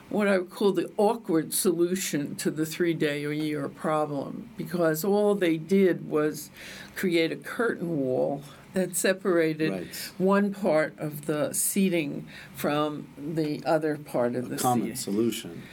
what 0.10 0.28
I 0.28 0.40
would 0.40 0.50
call 0.50 0.72
the 0.72 0.92
awkward 0.98 1.54
solution 1.54 2.36
to 2.38 2.50
the 2.50 2.66
three 2.66 2.94
day 2.94 3.24
a 3.24 3.32
year 3.32 3.70
problem 3.70 4.50
because 4.58 5.06
all 5.06 5.36
they 5.36 5.58
did 5.58 6.10
was 6.10 6.50
create 6.96 7.32
a 7.32 7.36
curtain 7.36 8.00
wall 8.00 8.42
that 8.74 8.96
separated 8.96 9.72
right. 9.72 10.12
one 10.18 10.54
part 10.54 10.98
of 10.98 11.26
the 11.26 11.54
seating 11.54 12.28
from 12.56 13.08
the 13.18 13.64
other 13.66 13.98
part 13.98 14.36
of 14.36 14.46
a 14.46 14.50
the 14.50 14.58
common 14.58 14.82
seating. 14.88 14.96
solution. 14.96 15.64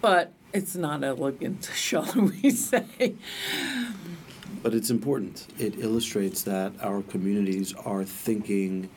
But 0.00 0.32
it's 0.52 0.76
not 0.76 1.02
elegant, 1.02 1.70
shall 1.74 2.10
we 2.14 2.50
say. 2.50 3.14
But 4.62 4.74
it's 4.74 4.90
important. 4.90 5.46
It 5.58 5.78
illustrates 5.78 6.42
that 6.42 6.72
our 6.80 7.02
communities 7.02 7.74
are 7.84 8.04
thinking 8.04 8.88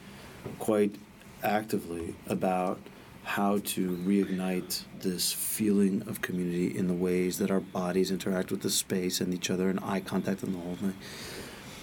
quite 0.60 0.95
actively 1.43 2.15
about 2.27 2.79
how 3.23 3.60
to 3.60 3.89
reignite 3.89 4.83
this 5.01 5.33
feeling 5.33 6.01
of 6.07 6.21
community 6.21 6.77
in 6.77 6.88
the 6.88 6.93
ways 6.93 7.38
that 7.39 7.51
our 7.51 7.60
bodies 7.60 8.10
interact 8.10 8.51
with 8.51 8.62
the 8.62 8.69
space 8.69 9.19
and 9.19 9.33
each 9.33 9.49
other 9.49 9.69
and 9.69 9.79
eye 9.81 9.99
contact 9.99 10.43
and 10.43 10.55
the 10.55 10.60
whole 10.60 10.75
thing. 10.77 10.93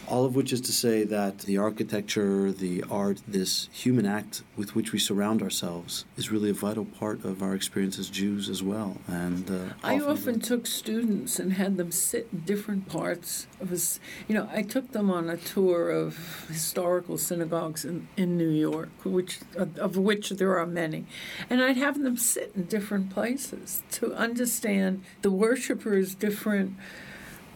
All 0.08 0.24
of 0.24 0.36
which 0.36 0.52
is 0.52 0.60
to 0.62 0.72
say 0.72 1.04
that 1.04 1.40
the 1.40 1.58
architecture, 1.58 2.52
the 2.52 2.84
art, 2.90 3.22
this 3.26 3.68
human 3.72 4.06
act 4.06 4.42
with 4.56 4.74
which 4.74 4.92
we 4.92 4.98
surround 4.98 5.42
ourselves 5.42 6.04
is 6.16 6.30
really 6.30 6.50
a 6.50 6.54
vital 6.54 6.84
part 6.84 7.24
of 7.24 7.42
our 7.42 7.54
experience 7.54 7.98
as 7.98 8.10
Jews 8.10 8.48
as 8.48 8.62
well. 8.62 8.98
And 9.08 9.50
uh, 9.50 9.74
I 9.82 9.96
often, 9.96 10.10
often 10.10 10.40
took 10.40 10.66
students 10.66 11.38
and 11.38 11.54
had 11.54 11.76
them 11.76 11.90
sit 11.90 12.28
in 12.32 12.40
different 12.40 12.88
parts 12.88 13.46
of 13.60 13.72
us. 13.72 13.98
You 14.28 14.34
know, 14.34 14.48
I 14.52 14.62
took 14.62 14.92
them 14.92 15.10
on 15.10 15.30
a 15.30 15.36
tour 15.36 15.90
of 15.90 16.46
historical 16.48 17.16
synagogues 17.18 17.84
in, 17.84 18.08
in 18.16 18.36
New 18.36 18.50
York, 18.50 18.90
which 19.04 19.40
of 19.56 19.96
which 19.96 20.30
there 20.30 20.58
are 20.58 20.66
many, 20.66 21.06
and 21.48 21.62
I'd 21.62 21.76
have 21.76 22.02
them 22.02 22.16
sit 22.16 22.52
in 22.54 22.64
different 22.64 23.10
places 23.10 23.82
to 23.92 24.12
understand 24.14 25.02
the 25.22 25.30
worshippers' 25.30 26.14
different 26.14 26.74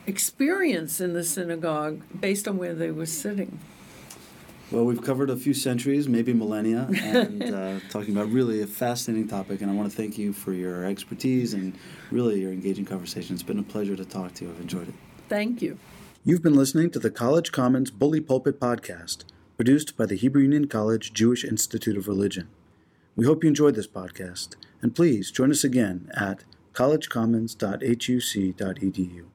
experience 0.09 1.01
in 1.01 1.13
the 1.13 1.23
synagogue 1.23 2.03
based 2.19 2.49
on 2.49 2.57
where 2.57 2.75
they 2.75 2.91
were 2.91 3.07
sitting. 3.07 3.61
Well, 4.71 4.85
we've 4.85 5.03
covered 5.03 5.31
a 5.31 5.37
few 5.37 5.55
centuries, 5.55 6.09
maybe 6.09 6.35
millennia, 6.35 6.89
and 6.93 7.43
uh, 7.43 7.81
talking 7.91 8.15
about 8.15 8.31
really 8.31 8.61
a 8.61 8.67
fascinating 8.67 9.27
topic. 9.29 9.63
And 9.63 9.71
I 9.71 9.75
want 9.75 9.91
to 9.91 9.97
thank 9.97 10.19
you 10.19 10.33
for 10.33 10.53
your 10.53 10.85
expertise 10.85 11.55
and 11.55 11.75
really 12.11 12.41
your 12.41 12.53
engaging 12.53 12.85
conversation. 12.85 13.35
It's 13.35 13.43
been 13.43 13.59
a 13.59 13.63
pleasure 13.63 13.97
to 13.97 14.05
talk 14.05 14.35
to 14.35 14.45
you. 14.45 14.51
I've 14.51 14.61
enjoyed 14.61 14.89
it. 14.89 14.95
Thank 15.29 15.63
you. 15.63 15.79
You've 16.25 16.43
been 16.43 16.57
listening 16.57 16.91
to 16.91 16.99
the 16.99 17.11
College 17.11 17.51
Commons 17.53 17.91
Bully 17.91 18.21
Pulpit 18.21 18.61
podcast, 18.61 19.25
produced 19.57 19.97
by 19.97 20.05
the 20.05 20.17
Hebrew 20.17 20.43
Union 20.43 20.69
College 20.69 21.15
Jewish 21.15 21.45
Institute 21.45 21.97
of 21.97 22.09
Religion. 22.09 22.49
We 23.17 23.25
hope 23.25 23.43
you 23.43 23.49
enjoyed 23.49 23.75
this 23.75 23.87
podcast, 23.87 24.57
and 24.83 24.95
please 24.95 25.31
join 25.31 25.51
us 25.51 25.65
again 25.65 26.11
at 26.15 26.45
collegecommons.huc.edu. 26.75 29.28